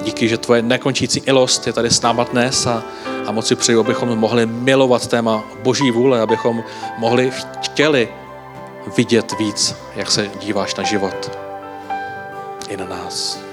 Díky, 0.05 0.29
že 0.29 0.39
tvoje 0.39 0.63
nekončící 0.63 1.23
ilost 1.27 1.67
je 1.67 1.73
tady 1.73 1.91
s 1.91 2.03
náma 2.03 2.25
dnes 2.25 2.67
a, 2.67 2.83
a 3.27 3.33
moc 3.33 3.47
si 3.47 3.57
přeju, 3.57 3.81
abychom 3.81 4.09
mohli 4.09 4.47
milovat 4.47 5.07
téma 5.07 5.45
Boží 5.63 5.91
vůle, 5.91 6.21
abychom 6.21 6.65
mohli 6.99 7.33
chtěli 7.63 8.09
vidět 8.97 9.33
víc, 9.39 9.75
jak 9.95 10.11
se 10.11 10.31
díváš 10.41 10.75
na 10.75 10.85
život 10.85 11.39
i 12.69 12.77
na 12.77 12.87
nás. 12.87 13.44